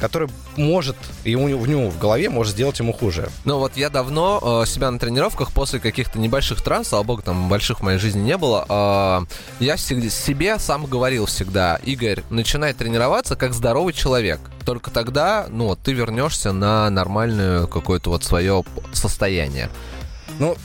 Который 0.03 0.29
может, 0.57 0.97
и 1.23 1.37
у 1.37 1.47
него, 1.47 1.89
в 1.89 1.99
голове 2.01 2.29
может 2.29 2.55
сделать 2.55 2.77
ему 2.81 2.93
хуже. 2.93 3.31
Ну 3.45 3.59
вот 3.59 3.77
я 3.77 3.89
давно 3.89 4.63
э, 4.65 4.67
себя 4.67 4.91
на 4.91 4.99
тренировках 4.99 5.53
после 5.53 5.79
каких-то 5.79 6.19
небольших 6.19 6.61
травм, 6.61 6.85
слава 6.85 7.05
богу, 7.05 7.23
там 7.23 7.49
больших 7.49 7.79
в 7.79 7.83
моей 7.85 7.99
жизни 7.99 8.21
не 8.21 8.37
было, 8.37 8.67
э, 8.69 9.65
я 9.65 9.77
всегда, 9.77 10.11
себе 10.11 10.59
сам 10.59 10.87
говорил 10.87 11.27
всегда, 11.27 11.77
Игорь, 11.85 12.25
начинай 12.31 12.73
тренироваться 12.73 13.37
как 13.37 13.55
здоровый 13.55 13.93
человек. 13.93 14.41
Только 14.67 14.91
тогда, 14.91 15.47
ну, 15.49 15.69
вот 15.69 15.79
ты 15.79 15.93
вернешься 15.93 16.51
на 16.51 16.91
нормальное 16.91 17.67
какое-то 17.69 18.11
вот 18.11 18.25
свое 18.25 18.65
состояние. 18.93 19.71
Ну, 20.41 20.57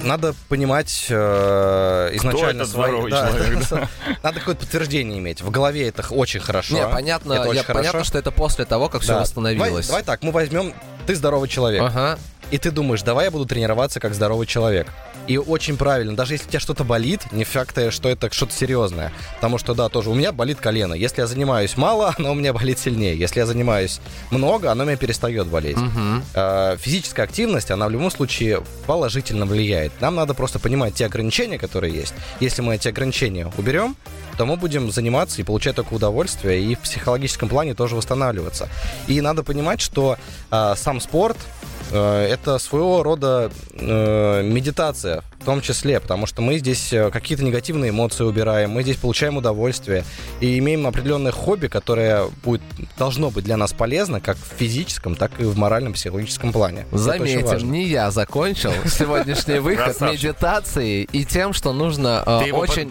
надо 0.00 0.34
понимать 0.48 1.06
э, 1.08 2.10
изначально 2.14 2.62
этот 2.62 2.72
свои- 2.72 2.86
здоровый 2.86 3.10
да, 3.10 3.28
человек, 3.30 3.88
Надо 4.22 4.38
какое-то 4.40 4.60
подтверждение 4.62 5.18
иметь. 5.18 5.40
В 5.40 5.50
голове 5.50 5.88
это 5.88 6.06
очень 6.10 6.40
хорошо. 6.40 6.74
Не, 6.74 6.86
понятно, 6.86 7.32
Это 7.34 7.48
очень 7.48 7.56
я, 7.58 7.64
понятно, 7.64 7.90
хорошо. 7.90 8.04
что 8.04 8.18
это 8.18 8.30
после 8.30 8.64
того, 8.64 8.88
как 8.88 9.02
все 9.02 9.14
Да. 9.14 9.20
восстановилось. 9.20 9.86
Давай, 9.86 10.02
давай 10.02 10.02
так, 10.04 10.22
мы 10.22 10.32
возьмем, 10.32 10.74
ты 11.06 11.14
здоровый 11.14 11.48
человек, 11.48 11.82
Ага. 11.82 12.18
и 12.50 12.58
ты 12.58 12.70
думаешь, 12.70 13.02
давай 13.02 13.26
я 13.26 13.30
буду 13.30 13.46
тренироваться 13.46 14.00
как 14.00 14.14
здоровый 14.14 14.46
человек. 14.46 14.88
И 15.26 15.38
очень 15.38 15.76
правильно, 15.76 16.14
даже 16.14 16.34
если 16.34 16.46
у 16.46 16.50
тебя 16.50 16.60
что-то 16.60 16.84
болит, 16.84 17.32
не 17.32 17.44
факт, 17.44 17.76
э, 17.78 17.90
что 17.90 18.08
это 18.08 18.32
что-то 18.32 18.52
серьезное. 18.52 19.12
Потому 19.36 19.58
что, 19.58 19.74
да, 19.74 19.88
тоже 19.88 20.10
у 20.10 20.14
меня 20.14 20.32
болит 20.32 20.58
колено. 20.58 20.94
Если 20.94 21.20
я 21.20 21.26
занимаюсь 21.26 21.76
мало, 21.76 22.14
оно 22.18 22.32
у 22.32 22.34
меня 22.34 22.52
болит 22.52 22.78
сильнее. 22.78 23.18
Если 23.18 23.40
я 23.40 23.46
занимаюсь 23.46 24.00
много, 24.30 24.70
оно 24.70 24.84
у 24.84 24.86
меня 24.86 24.96
перестает 24.96 25.46
болеть. 25.48 25.78
Э, 26.34 26.76
физическая 26.78 27.26
активность, 27.26 27.70
она 27.70 27.88
в 27.88 27.90
любом 27.90 28.10
случае 28.10 28.62
положительно 28.86 29.46
влияет. 29.46 30.00
Нам 30.00 30.14
надо 30.14 30.34
просто 30.34 30.58
понимать 30.58 30.94
те 30.94 31.06
ограничения, 31.06 31.58
которые 31.58 31.94
есть. 31.94 32.14
Если 32.40 32.62
мы 32.62 32.76
эти 32.76 32.88
ограничения 32.88 33.50
уберем, 33.58 33.96
то 34.36 34.44
мы 34.44 34.56
будем 34.56 34.90
заниматься 34.90 35.40
и 35.40 35.44
получать 35.44 35.76
только 35.76 35.94
удовольствие, 35.94 36.62
и 36.62 36.74
в 36.74 36.80
психологическом 36.80 37.48
плане 37.48 37.74
тоже 37.74 37.96
восстанавливаться. 37.96 38.68
И 39.06 39.20
надо 39.20 39.42
понимать, 39.42 39.80
что 39.80 40.18
э, 40.50 40.74
сам 40.76 41.00
спорт 41.00 41.36
это 41.94 42.58
своего 42.58 43.02
рода 43.02 43.50
э, 43.74 44.42
медитация 44.42 45.22
в 45.40 45.44
том 45.44 45.60
числе, 45.60 46.00
потому 46.00 46.26
что 46.26 46.42
мы 46.42 46.58
здесь 46.58 46.92
э, 46.92 47.10
какие-то 47.10 47.44
негативные 47.44 47.90
эмоции 47.90 48.24
убираем, 48.24 48.70
мы 48.70 48.82
здесь 48.82 48.96
получаем 48.96 49.36
удовольствие 49.36 50.04
и 50.40 50.58
имеем 50.58 50.86
определенное 50.86 51.30
хобби, 51.30 51.68
которое 51.68 52.26
будет, 52.42 52.62
должно 52.98 53.30
быть 53.30 53.44
для 53.44 53.56
нас 53.56 53.72
полезно 53.72 54.20
как 54.20 54.36
в 54.36 54.58
физическом, 54.58 55.14
так 55.14 55.38
и 55.38 55.44
в 55.44 55.56
моральном, 55.56 55.92
психологическом 55.92 56.52
плане. 56.52 56.86
Заметим, 56.90 57.70
не 57.70 57.84
я 57.84 58.10
закончил 58.10 58.72
сегодняшний 58.86 59.60
выход 59.60 60.00
медитацией 60.00 61.08
и 61.12 61.24
тем, 61.24 61.52
что 61.52 61.72
нужно 61.72 62.24
э, 62.26 62.50
очень... 62.50 62.90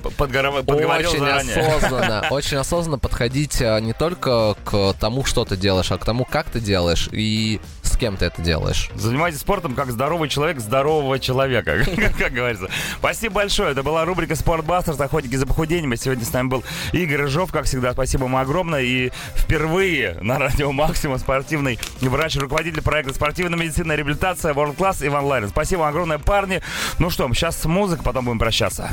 осознанно, 1.57 2.25
очень 2.31 2.57
осознанно 2.57 2.99
подходить 2.99 3.59
не 3.59 3.93
только 3.93 4.55
к 4.63 4.93
тому, 4.99 5.25
что 5.25 5.43
ты 5.43 5.57
делаешь, 5.57 5.91
а 5.91 5.97
к 5.97 6.05
тому, 6.05 6.23
как 6.23 6.49
ты 6.49 6.61
делаешь. 6.61 7.09
И 7.11 7.59
с 7.95 7.97
кем 7.97 8.17
ты 8.17 8.25
это 8.25 8.41
делаешь. 8.41 8.89
Занимайтесь 8.95 9.39
спортом 9.39 9.73
как 9.73 9.89
здоровый 9.89 10.27
человек 10.27 10.59
здорового 10.59 11.17
человека, 11.17 11.77
как 12.19 12.33
говорится. 12.33 12.67
Спасибо 12.97 13.35
большое. 13.35 13.71
Это 13.71 13.83
была 13.83 14.03
рубрика 14.03 14.35
«Спортбастерс. 14.35 14.99
Охотники 14.99 15.35
за 15.35 15.47
похудением». 15.47 15.95
Сегодня 15.95 16.25
с 16.25 16.33
нами 16.33 16.49
был 16.49 16.63
Игорь 16.91 17.21
Рыжов. 17.21 17.53
Как 17.53 17.63
всегда, 17.63 17.93
спасибо 17.93 18.25
ему 18.25 18.37
огромное. 18.37 18.81
И 18.81 19.11
впервые 19.37 20.17
на 20.21 20.37
радио 20.37 20.73
«Максимум» 20.73 21.19
спортивный 21.19 21.79
врач, 22.01 22.35
руководитель 22.35 22.81
проекта 22.81 23.13
«Спортивная 23.13 23.57
медицина 23.57 23.93
и 23.93 23.95
реабилитация 23.95 24.53
World 24.53 24.75
Class» 24.75 25.05
Иван 25.07 25.23
Ларин. 25.23 25.47
Спасибо 25.47 25.87
огромное, 25.87 26.17
парни. 26.17 26.61
Ну 26.99 27.09
что, 27.09 27.33
сейчас 27.33 27.63
музыка, 27.63 28.03
потом 28.03 28.25
будем 28.25 28.39
прощаться. 28.39 28.89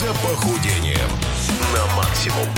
За 0.00 0.14
похудением 0.14 1.10
на 1.74 1.94
максимум. 1.94 2.48